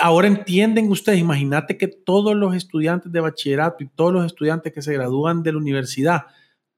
ahora 0.00 0.28
entienden 0.28 0.90
ustedes, 0.90 1.18
imagínate 1.18 1.76
que 1.76 1.88
todos 1.88 2.34
los 2.34 2.54
estudiantes 2.54 3.12
de 3.12 3.20
bachillerato 3.20 3.84
y 3.84 3.88
todos 3.88 4.14
los 4.14 4.24
estudiantes 4.24 4.72
que 4.72 4.80
se 4.80 4.94
gradúan 4.94 5.42
de 5.42 5.52
la 5.52 5.58
universidad 5.58 6.22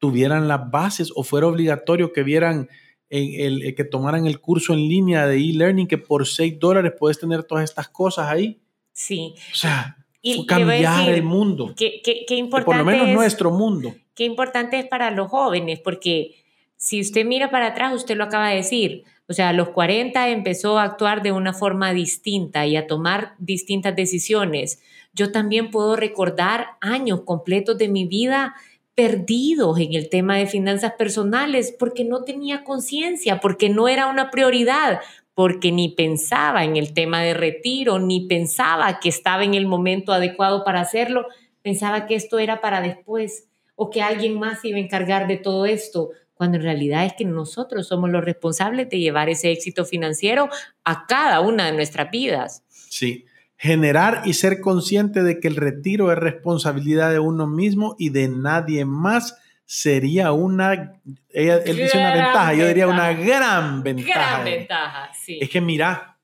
tuvieran 0.00 0.48
las 0.48 0.68
bases 0.70 1.12
o 1.14 1.22
fuera 1.22 1.46
obligatorio 1.46 2.12
que 2.12 2.24
vieran 2.24 2.68
el, 3.08 3.62
eh, 3.62 3.74
que 3.74 3.84
tomaran 3.84 4.26
el 4.26 4.40
curso 4.40 4.72
en 4.72 4.80
línea 4.80 5.26
de 5.26 5.36
e-learning, 5.36 5.86
que 5.86 5.98
por 5.98 6.26
6 6.26 6.58
dólares 6.58 6.94
puedes 6.98 7.20
tener 7.20 7.44
todas 7.44 7.64
estas 7.64 7.88
cosas 7.88 8.28
ahí. 8.28 8.60
Sí. 8.92 9.34
O 9.52 9.56
sea, 9.56 9.96
y 10.22 10.46
cambiar 10.46 11.08
el 11.08 11.22
mundo. 11.22 11.74
Qué, 11.76 12.02
importante 12.30 12.64
por 12.64 12.76
lo 12.76 12.84
menos 12.84 13.08
nuestro 13.08 13.50
mundo. 13.50 13.94
Qué 14.14 14.24
importante 14.24 14.78
es 14.78 14.86
para 14.86 15.10
los 15.10 15.28
jóvenes, 15.28 15.80
porque 15.80 16.36
si 16.76 17.00
usted 17.00 17.24
mira 17.24 17.50
para 17.50 17.68
atrás, 17.68 17.94
usted 17.94 18.16
lo 18.16 18.24
acaba 18.24 18.48
de 18.48 18.56
decir, 18.56 19.04
o 19.28 19.32
sea, 19.32 19.50
a 19.50 19.52
los 19.52 19.70
40 19.70 20.28
empezó 20.28 20.78
a 20.78 20.84
actuar 20.84 21.22
de 21.22 21.32
una 21.32 21.52
forma 21.52 21.92
distinta 21.92 22.66
y 22.66 22.76
a 22.76 22.86
tomar 22.86 23.34
distintas 23.38 23.96
decisiones. 23.96 24.82
Yo 25.12 25.32
también 25.32 25.70
puedo 25.70 25.96
recordar 25.96 26.66
años 26.80 27.22
completos 27.22 27.78
de 27.78 27.88
mi 27.88 28.06
vida 28.06 28.54
perdidos 28.94 29.78
en 29.78 29.94
el 29.94 30.08
tema 30.08 30.36
de 30.36 30.46
finanzas 30.46 30.92
personales 30.92 31.74
porque 31.78 32.04
no 32.04 32.24
tenía 32.24 32.64
conciencia, 32.64 33.40
porque 33.40 33.68
no 33.68 33.88
era 33.88 34.06
una 34.06 34.30
prioridad, 34.30 35.00
porque 35.34 35.72
ni 35.72 35.88
pensaba 35.88 36.64
en 36.64 36.76
el 36.76 36.92
tema 36.92 37.22
de 37.22 37.34
retiro, 37.34 37.98
ni 37.98 38.26
pensaba 38.26 39.00
que 39.00 39.08
estaba 39.08 39.44
en 39.44 39.54
el 39.54 39.66
momento 39.66 40.12
adecuado 40.12 40.64
para 40.64 40.80
hacerlo, 40.80 41.26
pensaba 41.62 42.06
que 42.06 42.14
esto 42.14 42.38
era 42.38 42.60
para 42.60 42.80
después 42.80 43.48
o 43.74 43.88
que 43.88 44.02
alguien 44.02 44.38
más 44.38 44.62
iba 44.64 44.76
a 44.76 44.82
encargar 44.82 45.26
de 45.26 45.38
todo 45.38 45.64
esto, 45.64 46.10
cuando 46.34 46.58
en 46.58 46.64
realidad 46.64 47.06
es 47.06 47.14
que 47.14 47.24
nosotros 47.24 47.86
somos 47.86 48.10
los 48.10 48.24
responsables 48.24 48.88
de 48.90 48.98
llevar 48.98 49.30
ese 49.30 49.50
éxito 49.50 49.84
financiero 49.84 50.50
a 50.84 51.06
cada 51.06 51.40
una 51.40 51.66
de 51.66 51.72
nuestras 51.72 52.10
vidas. 52.10 52.64
Sí, 52.68 53.24
generar 53.60 54.22
y 54.24 54.32
ser 54.32 54.58
consciente 54.62 55.22
de 55.22 55.38
que 55.38 55.46
el 55.46 55.56
retiro 55.56 56.10
es 56.10 56.16
responsabilidad 56.16 57.10
de 57.10 57.18
uno 57.18 57.46
mismo 57.46 57.94
y 57.98 58.08
de 58.08 58.26
nadie 58.26 58.86
más 58.86 59.36
sería 59.66 60.32
una, 60.32 60.98
él 61.28 61.76
dice 61.76 61.98
una 61.98 62.14
ventaja, 62.14 62.54
yo 62.54 62.66
diría 62.66 62.86
una 62.86 63.12
gran 63.12 63.82
ventaja. 63.82 64.14
Gran 64.14 64.44
ventaja, 64.44 65.10
sí. 65.12 65.38
Es 65.42 65.50
que 65.50 65.60
mira, 65.60 66.18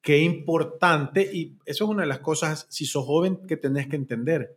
qué 0.00 0.20
importante, 0.20 1.28
y 1.30 1.58
eso 1.66 1.84
es 1.84 1.90
una 1.90 2.00
de 2.00 2.08
las 2.08 2.20
cosas, 2.20 2.66
si 2.70 2.86
sos 2.86 3.04
joven, 3.04 3.46
que 3.46 3.58
tenés 3.58 3.86
que 3.86 3.96
entender. 3.96 4.56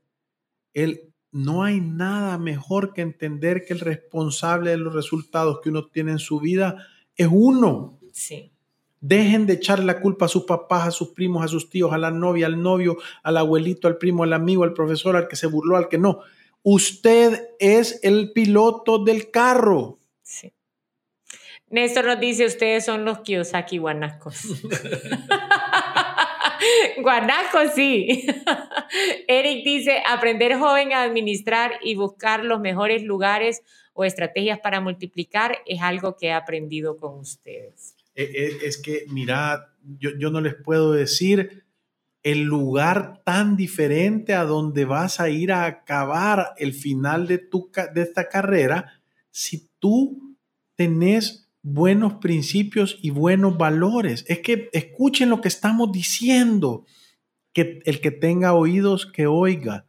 El, 0.74 1.14
no 1.34 1.66
hay 1.66 1.82
nada 1.82 2.38
mejor 2.38 2.94
que 2.94 3.02
entender 3.02 3.66
que 3.66 3.74
el 3.74 3.82
responsable 3.82 4.70
de 4.70 4.78
los 4.78 4.94
resultados 4.94 5.60
que 5.62 5.72
uno 5.72 5.88
tiene 5.88 6.14
en 6.14 6.20
su 6.20 6.40
vida 6.40 6.88
es 7.18 7.28
uno. 7.30 8.00
Sí. 8.14 8.54
Dejen 9.00 9.46
de 9.46 9.54
echar 9.54 9.84
la 9.84 10.00
culpa 10.00 10.26
a 10.26 10.30
sus 10.30 10.46
papás, 10.46 10.88
a 10.88 10.92
sus 10.92 11.10
primos, 11.10 11.44
a 11.44 11.48
sus 11.48 11.70
tíos, 11.70 11.94
a 11.94 11.98
la 11.98 12.12
novia, 12.12 12.48
al 12.48 12.62
novio, 12.62 12.98
al 13.24 13.38
abuelito, 13.38 13.88
al 13.88 13.98
primo, 13.98 14.24
al 14.24 14.34
amigo, 14.34 14.64
al 14.64 14.74
profesor, 14.74 15.16
al 15.16 15.28
que 15.28 15.36
se 15.36 15.48
burló, 15.48 15.78
al 15.78 15.88
que 15.88 15.98
no. 15.98 16.22
Usted 16.64 17.50
es 17.60 18.00
el 18.04 18.32
piloto 18.32 19.04
del 19.04 19.30
carro. 19.30 20.00
Sí. 20.24 20.54
Néstor 21.70 22.06
nos 22.06 22.20
dice, 22.20 22.46
ustedes 22.46 22.86
son 22.86 23.04
los 23.04 23.20
Kiyosaki 23.20 23.78
guanacos. 23.78 24.64
guanacos, 27.02 27.74
sí. 27.76 28.26
Eric 29.28 29.66
dice, 29.66 30.02
aprender 30.08 30.58
joven 30.58 30.94
a 30.94 31.04
administrar 31.04 31.74
y 31.82 31.96
buscar 31.96 32.46
los 32.46 32.62
mejores 32.62 33.04
lugares 33.04 33.64
o 33.94 34.06
estrategias 34.06 34.60
para 34.60 34.80
multiplicar 34.80 35.60
es 35.66 35.82
algo 35.82 36.16
que 36.16 36.28
he 36.28 36.34
aprendido 36.34 36.98
con 36.98 37.20
ustedes. 37.20 37.97
E, 38.18 38.24
e, 38.24 38.68
es, 38.68 38.80
que, 38.80 39.06
mira, 39.10 39.76
yo, 40.00 40.32
no 40.32 40.42
les 40.42 40.56
puedo 40.56 40.92
decir 40.92 41.66
el 42.24 42.42
lugar 42.42 43.22
tan 43.24 43.56
diferente 43.56 44.34
a 44.34 44.44
donde 44.44 44.86
vas 44.86 45.20
a 45.20 45.30
ir 45.30 45.52
a 45.52 45.66
acabar 45.66 46.56
el 46.58 46.74
final 46.74 47.28
de, 47.28 47.38
tu, 47.38 47.70
de 47.94 48.02
esta 48.02 48.28
carrera 48.28 48.92
si 49.30 49.70
tú 49.78 50.36
tenés 50.76 51.48
buenos 51.62 52.16
principios 52.16 52.98
y 53.04 53.12
buenos 53.12 53.56
valores. 53.56 54.26
Es 54.28 54.40
que 54.40 54.70
escuchen 54.74 55.30
lo 55.30 55.40
que 55.40 55.48
estamos 55.48 55.92
diciendo, 55.92 56.86
que 57.54 57.82
el 57.86 58.02
que 58.02 58.10
tenga 58.10 58.56
oídos 58.56 59.06
que 59.06 59.28
oiga. 59.28 59.86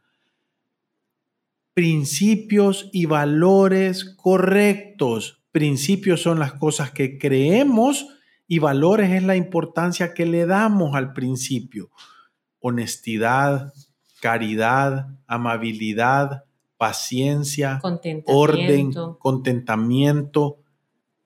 Principios 1.73 2.91
y 2.93 3.07
valores 3.07 4.05
correctos. 4.05 5.41
Principios 5.51 6.21
son 6.21 6.37
las 6.37 6.53
cosas 6.53 6.91
que 6.91 7.17
creemos 7.17 8.18
y 8.49 8.57
valores 8.57 9.11
es 9.11 9.23
la 9.23 9.35
importancia 9.35 10.15
que 10.15 10.25
le 10.25 10.47
damos 10.47 10.95
al 10.95 11.13
principio. 11.13 11.91
Honestidad, 12.59 13.71
caridad, 14.21 15.07
amabilidad, 15.27 16.45
paciencia, 16.75 17.77
Contentamiento. 17.79 18.31
orden, 18.31 18.93
contentamiento. 19.19 20.57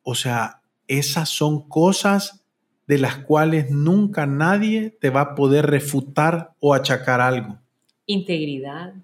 O 0.01 0.15
sea, 0.15 0.61
esas 0.88 1.30
son 1.30 1.69
cosas 1.69 2.45
de 2.88 2.97
las 2.97 3.19
cuales 3.19 3.71
nunca 3.71 4.26
nadie 4.26 4.89
te 4.99 5.09
va 5.09 5.21
a 5.21 5.36
poder 5.36 5.67
refutar 5.67 6.53
o 6.59 6.74
achacar 6.74 7.21
algo. 7.21 7.57
Integridad. 8.05 8.95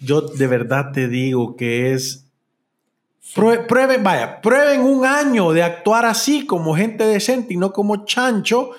Yo 0.00 0.22
de 0.22 0.46
verdad 0.48 0.90
te 0.92 1.06
digo 1.06 1.54
que 1.54 1.92
es... 1.92 2.27
Prue- 3.34 3.66
Prueben, 3.66 4.02
vaya, 4.02 4.40
prueben 4.40 4.80
un 4.80 5.04
año 5.04 5.52
de 5.52 5.62
actuar 5.62 6.04
así 6.06 6.46
como 6.46 6.74
gente 6.74 7.04
decente 7.04 7.54
y 7.54 7.56
no 7.56 7.72
como 7.72 8.04
chancho. 8.04 8.70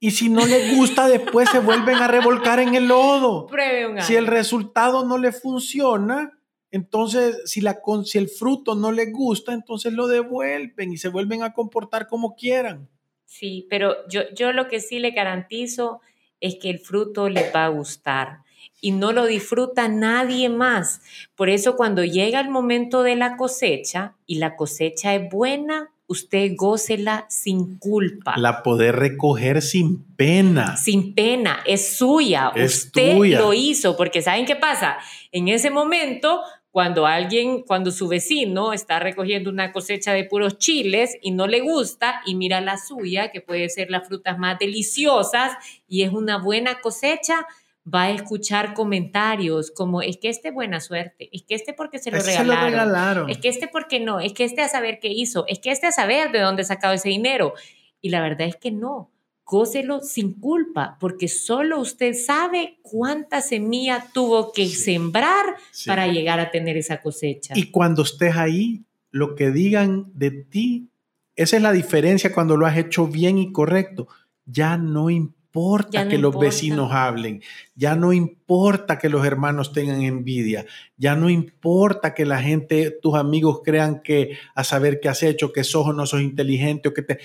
Y 0.00 0.12
si 0.12 0.28
no 0.28 0.46
les 0.46 0.76
gusta, 0.76 1.08
después 1.08 1.48
se 1.50 1.58
vuelven 1.58 1.96
a 1.96 2.08
revolcar 2.08 2.60
en 2.60 2.74
el 2.74 2.86
lodo. 2.88 3.46
Un 3.46 4.02
Si 4.02 4.14
el 4.14 4.24
año. 4.24 4.32
resultado 4.32 5.04
no 5.04 5.18
le 5.18 5.32
funciona, 5.32 6.38
entonces 6.70 7.40
si, 7.46 7.60
la, 7.60 7.78
si 8.04 8.18
el 8.18 8.28
fruto 8.28 8.74
no 8.74 8.92
les 8.92 9.12
gusta, 9.12 9.52
entonces 9.52 9.92
lo 9.92 10.06
devuelven 10.06 10.92
y 10.92 10.96
se 10.98 11.08
vuelven 11.08 11.42
a 11.42 11.52
comportar 11.52 12.06
como 12.06 12.36
quieran. 12.36 12.88
Sí, 13.24 13.66
pero 13.68 14.06
yo, 14.08 14.22
yo 14.34 14.52
lo 14.52 14.68
que 14.68 14.80
sí 14.80 14.98
le 15.00 15.10
garantizo 15.10 16.00
es 16.40 16.56
que 16.62 16.70
el 16.70 16.78
fruto 16.78 17.28
les 17.28 17.52
va 17.54 17.64
a 17.64 17.68
gustar 17.68 18.38
y 18.80 18.92
no 18.92 19.12
lo 19.12 19.26
disfruta 19.26 19.88
nadie 19.88 20.48
más. 20.48 21.00
Por 21.34 21.48
eso 21.48 21.76
cuando 21.76 22.04
llega 22.04 22.40
el 22.40 22.48
momento 22.48 23.02
de 23.02 23.16
la 23.16 23.36
cosecha 23.36 24.14
y 24.26 24.36
la 24.36 24.56
cosecha 24.56 25.14
es 25.14 25.28
buena, 25.30 25.90
usted 26.06 26.52
gócela 26.56 27.26
sin 27.28 27.78
culpa. 27.78 28.34
La 28.38 28.62
poder 28.62 28.96
recoger 28.96 29.60
sin 29.62 30.04
pena. 30.16 30.76
sin 30.76 31.14
pena, 31.14 31.60
es 31.66 31.96
suya. 31.96 32.50
Es 32.54 32.84
Usted 32.84 33.16
tuya. 33.16 33.40
lo 33.40 33.52
hizo, 33.52 33.96
porque 33.96 34.22
¿saben 34.22 34.46
qué 34.46 34.56
pasa? 34.56 34.98
En 35.32 35.48
ese 35.48 35.70
momento, 35.70 36.40
cuando 36.70 37.06
alguien, 37.06 37.62
cuando 37.62 37.90
su 37.90 38.08
vecino 38.08 38.72
está 38.72 39.00
recogiendo 39.00 39.50
una 39.50 39.72
cosecha 39.72 40.12
de 40.12 40.24
puros 40.24 40.58
chiles 40.58 41.18
y 41.20 41.32
no 41.32 41.46
le 41.46 41.60
gusta 41.60 42.22
y 42.24 42.36
mira 42.36 42.60
la 42.60 42.78
suya, 42.78 43.30
que 43.30 43.40
puede 43.40 43.68
ser 43.68 43.90
las 43.90 44.06
frutas 44.06 44.38
más 44.38 44.58
deliciosas 44.58 45.52
y 45.88 46.02
es 46.02 46.12
una 46.12 46.38
buena 46.38 46.80
cosecha, 46.80 47.46
va 47.92 48.04
a 48.04 48.10
escuchar 48.10 48.74
comentarios 48.74 49.70
como 49.70 50.02
es 50.02 50.16
que 50.18 50.28
este 50.28 50.50
buena 50.50 50.80
suerte, 50.80 51.28
es 51.32 51.42
que 51.42 51.54
este 51.54 51.72
porque 51.72 51.98
se 51.98 52.10
lo 52.10 52.18
Ese 52.18 52.32
se 52.32 52.44
lo 52.44 52.54
regalaron. 52.54 53.30
Es 53.30 53.38
que 53.38 53.48
este, 53.48 53.68
¿por 53.68 53.88
qué 53.88 54.00
no? 54.00 54.20
Es 54.20 54.32
que 54.32 54.44
este 54.44 54.60
a 54.62 54.68
saber 54.68 54.98
qué 55.00 55.08
hizo. 55.08 55.44
Es 55.48 55.58
que 55.58 55.70
este 55.70 55.86
a 55.86 55.92
saber 55.92 56.32
de 56.32 56.40
dónde 56.40 56.64
sacado 56.64 56.94
ese 56.94 57.08
dinero. 57.08 57.54
Y 58.00 58.10
la 58.10 58.20
verdad 58.20 58.46
es 58.48 58.56
que 58.56 58.70
no. 58.70 59.10
Gócelo 59.44 60.00
sin 60.00 60.34
culpa, 60.34 60.98
porque 61.00 61.26
solo 61.26 61.80
usted 61.80 62.12
sabe 62.14 62.78
cuánta 62.82 63.40
semilla 63.40 64.06
tuvo 64.12 64.52
que 64.52 64.66
Sí. 64.66 64.74
sembrar 64.76 65.46
Sí. 65.70 65.88
para 65.88 66.06
llegar 66.06 66.38
a 66.38 66.50
tener 66.50 66.76
esa 66.76 67.00
cosecha. 67.00 67.54
Y 67.56 67.70
cuando 67.70 68.02
estés 68.02 68.36
ahí, 68.36 68.82
lo 69.10 69.34
que 69.34 69.50
digan 69.50 70.10
de 70.14 70.30
ti, 70.32 70.88
esa 71.34 71.56
es 71.56 71.62
la 71.62 71.72
diferencia 71.72 72.32
cuando 72.34 72.58
lo 72.58 72.66
has 72.66 72.76
hecho 72.76 73.06
bien 73.06 73.38
y 73.38 73.50
correcto. 73.52 74.06
Ya 74.44 74.76
no 74.76 75.08
importa 75.08 75.37
Ya 75.52 76.04
no 76.04 76.10
que 76.10 76.18
los 76.18 76.34
importa. 76.34 76.46
vecinos 76.46 76.92
hablen, 76.92 77.42
ya 77.74 77.96
no 77.96 78.12
importa 78.12 78.98
que 78.98 79.08
los 79.08 79.26
hermanos 79.26 79.72
tengan 79.72 80.02
envidia, 80.02 80.66
ya 80.96 81.16
no 81.16 81.30
importa 81.30 82.14
que 82.14 82.26
la 82.26 82.40
gente, 82.40 82.90
tus 82.90 83.14
amigos 83.14 83.62
crean 83.64 84.02
que 84.02 84.38
a 84.54 84.62
saber 84.62 85.00
qué 85.00 85.08
has 85.08 85.22
hecho, 85.22 85.52
que 85.52 85.64
sos 85.64 85.86
o 85.86 85.92
no 85.92 86.06
sos 86.06 86.20
inteligente 86.20 86.88
o 86.88 86.94
que 86.94 87.02
te... 87.02 87.18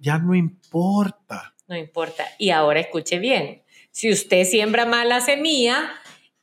Ya 0.00 0.18
no 0.18 0.34
importa. 0.34 1.54
No 1.66 1.76
importa. 1.76 2.24
Y 2.38 2.50
ahora 2.50 2.80
escuche 2.80 3.18
bien. 3.18 3.62
Si 3.90 4.10
usted 4.10 4.44
siembra 4.44 4.86
mala 4.86 5.20
semilla 5.20 5.90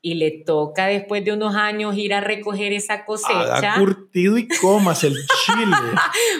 y 0.01 0.13
le 0.15 0.31
toca 0.45 0.85
después 0.87 1.25
de 1.25 1.33
unos 1.33 1.55
años 1.55 1.97
ir 1.97 2.13
a 2.13 2.21
recoger 2.21 2.71
esa 2.71 3.03
cosecha, 3.03 3.75
curtido 3.77 4.37
y 4.37 4.47
comas 4.47 5.03
el 5.03 5.13
chile. 5.45 5.75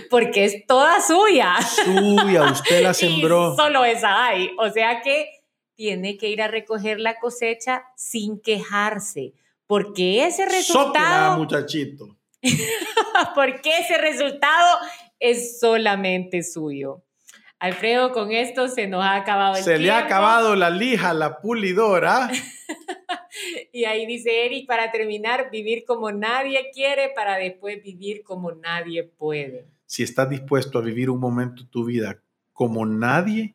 porque 0.09 0.45
es 0.45 0.65
toda 0.67 1.01
suya. 1.01 1.55
Suya, 1.61 2.43
usted 2.51 2.83
la 2.83 2.91
Y 2.91 2.93
sembró. 2.93 3.55
solo 3.55 3.83
esa 3.83 4.25
hay. 4.25 4.51
O 4.59 4.69
sea 4.69 5.01
que 5.01 5.27
tiene 5.75 6.17
que 6.17 6.29
ir 6.29 6.41
a 6.41 6.47
recoger 6.47 6.99
la 6.99 7.19
cosecha 7.19 7.83
sin 7.95 8.39
quejarse, 8.39 9.33
porque 9.67 10.25
ese 10.25 10.45
resultado, 10.45 11.37
muchachito. 11.37 12.15
porque 13.35 13.79
ese 13.79 13.97
resultado 13.97 14.77
es 15.19 15.59
solamente 15.59 16.43
suyo. 16.43 17.03
Alfredo, 17.59 18.11
con 18.11 18.31
esto 18.31 18.67
se 18.67 18.87
nos 18.87 19.03
ha 19.03 19.15
acabado 19.15 19.57
el 19.57 19.63
Se 19.63 19.79
le 19.79 19.89
ha 19.89 19.97
tiempo. 19.97 20.05
acabado 20.15 20.55
la 20.55 20.69
lija, 20.69 21.13
la 21.13 21.39
pulidora. 21.39 22.29
Y 23.71 23.85
ahí 23.85 24.07
dice 24.07 24.45
Eric, 24.45 24.67
para 24.67 24.91
terminar, 24.91 25.51
vivir 25.51 25.85
como 25.85 26.11
nadie 26.11 26.71
quiere 26.73 27.11
para 27.15 27.37
después 27.37 27.83
vivir 27.83 28.23
como 28.23 28.51
nadie 28.51 29.03
puede. 29.03 29.67
Si 29.85 30.01
estás 30.01 30.29
dispuesto 30.29 30.79
a 30.79 30.81
vivir 30.81 31.09
un 31.11 31.19
momento 31.19 31.63
de 31.63 31.69
tu 31.69 31.85
vida 31.85 32.19
como 32.53 32.85
nadie, 32.85 33.53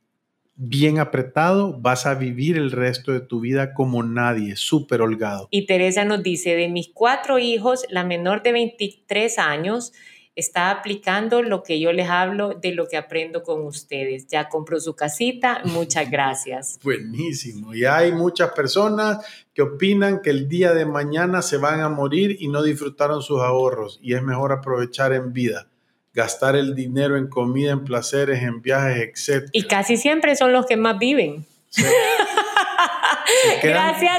bien 0.55 1.01
apretado, 1.01 1.77
vas 1.81 2.07
a 2.07 2.15
vivir 2.15 2.57
el 2.57 2.71
resto 2.71 3.13
de 3.13 3.21
tu 3.21 3.41
vida 3.41 3.75
como 3.75 4.03
nadie, 4.05 4.55
súper 4.57 5.03
holgado. 5.03 5.49
Y 5.51 5.67
Teresa 5.67 6.05
nos 6.05 6.23
dice, 6.23 6.55
de 6.55 6.69
mis 6.69 6.89
cuatro 6.89 7.39
hijos, 7.39 7.85
la 7.91 8.05
menor 8.05 8.43
de 8.43 8.53
23 8.53 9.39
años 9.39 9.93
está 10.35 10.71
aplicando 10.71 11.43
lo 11.43 11.63
que 11.63 11.79
yo 11.79 11.93
les 11.93 12.09
hablo 12.09 12.55
de 12.55 12.73
lo 12.73 12.87
que 12.89 12.97
aprendo 12.97 13.43
con 13.43 13.63
ustedes. 13.67 14.27
Ya 14.29 14.49
compró 14.49 14.81
su 14.81 14.95
casita, 14.95 15.61
muchas 15.65 16.11
gracias. 16.11 16.79
Buenísimo. 16.83 17.75
Y 17.75 17.85
hay 17.85 18.13
muchas 18.13 18.53
personas 18.53 19.19
que 19.53 19.63
opinan 19.63 20.23
que 20.23 20.31
el 20.31 20.49
día 20.49 20.73
de 20.73 20.87
mañana 20.87 21.43
se 21.43 21.59
van 21.59 21.81
a 21.81 21.89
morir 21.89 22.37
y 22.41 22.49
no 22.49 22.63
disfrutaron 22.63 23.21
sus 23.23 23.41
ahorros. 23.41 23.99
Y 24.03 24.15
es 24.15 24.23
mejor 24.23 24.53
aprovechar 24.53 25.13
en 25.13 25.33
vida, 25.33 25.69
gastar 26.15 26.57
el 26.57 26.75
dinero 26.75 27.17
en 27.17 27.27
comida, 27.29 27.73
en 27.73 27.85
placeres, 27.85 28.43
en 28.43 28.63
viajes, 28.63 29.29
etc. 29.29 29.49
Y 29.53 29.65
casi 29.65 29.97
siempre 29.99 30.35
son 30.37 30.53
los 30.53 30.65
que 30.67 30.77
más 30.79 30.99
viven. 30.99 31.45
Quedan- 31.75 31.91
Gracias 33.63 34.19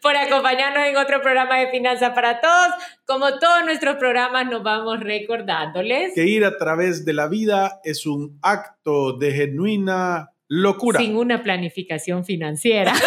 por 0.00 0.16
acompañarnos 0.16 0.86
en 0.86 0.96
otro 0.96 1.20
programa 1.20 1.58
de 1.58 1.70
Finanzas 1.70 2.12
para 2.14 2.40
Todos. 2.40 2.72
Como 3.06 3.38
todos 3.38 3.64
nuestros 3.64 3.96
programas, 3.96 4.46
nos 4.46 4.62
vamos 4.62 5.00
recordándoles. 5.00 6.14
Que 6.14 6.24
ir 6.24 6.44
a 6.44 6.56
través 6.56 7.04
de 7.04 7.12
la 7.12 7.28
vida 7.28 7.80
es 7.84 8.06
un 8.06 8.38
acto 8.42 9.12
de 9.12 9.32
genuina 9.32 10.30
locura. 10.48 11.00
Sin 11.00 11.16
una 11.16 11.42
planificación 11.42 12.24
financiera. 12.24 12.92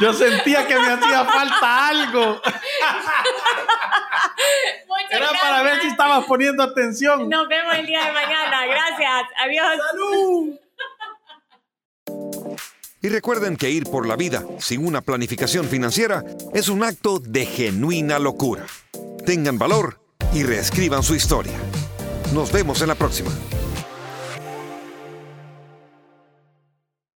Yo 0.00 0.12
sentía 0.12 0.66
que 0.66 0.78
me 0.78 0.88
hacía 0.88 1.24
falta 1.24 1.88
algo. 1.88 2.40
Era 5.10 5.28
para 5.40 5.62
ver 5.62 5.74
si 5.74 5.88
gracias. 5.88 5.92
estabas 5.92 6.24
poniendo 6.26 6.62
atención. 6.62 7.28
Nos 7.28 7.48
vemos 7.48 7.74
el 7.76 7.86
día 7.86 8.04
de 8.04 8.12
mañana. 8.12 8.66
Gracias. 8.66 9.22
Adiós. 9.38 9.78
¡Salud! 9.90 10.63
Y 13.04 13.10
recuerden 13.10 13.58
que 13.58 13.68
ir 13.68 13.84
por 13.84 14.06
la 14.06 14.16
vida 14.16 14.46
sin 14.58 14.86
una 14.86 15.02
planificación 15.02 15.66
financiera 15.66 16.24
es 16.54 16.70
un 16.70 16.82
acto 16.82 17.18
de 17.18 17.44
genuina 17.44 18.18
locura. 18.18 18.64
Tengan 19.26 19.58
valor 19.58 20.00
y 20.32 20.42
reescriban 20.42 21.02
su 21.02 21.14
historia. 21.14 21.52
Nos 22.32 22.50
vemos 22.50 22.80
en 22.80 22.88
la 22.88 22.94
próxima. 22.94 23.30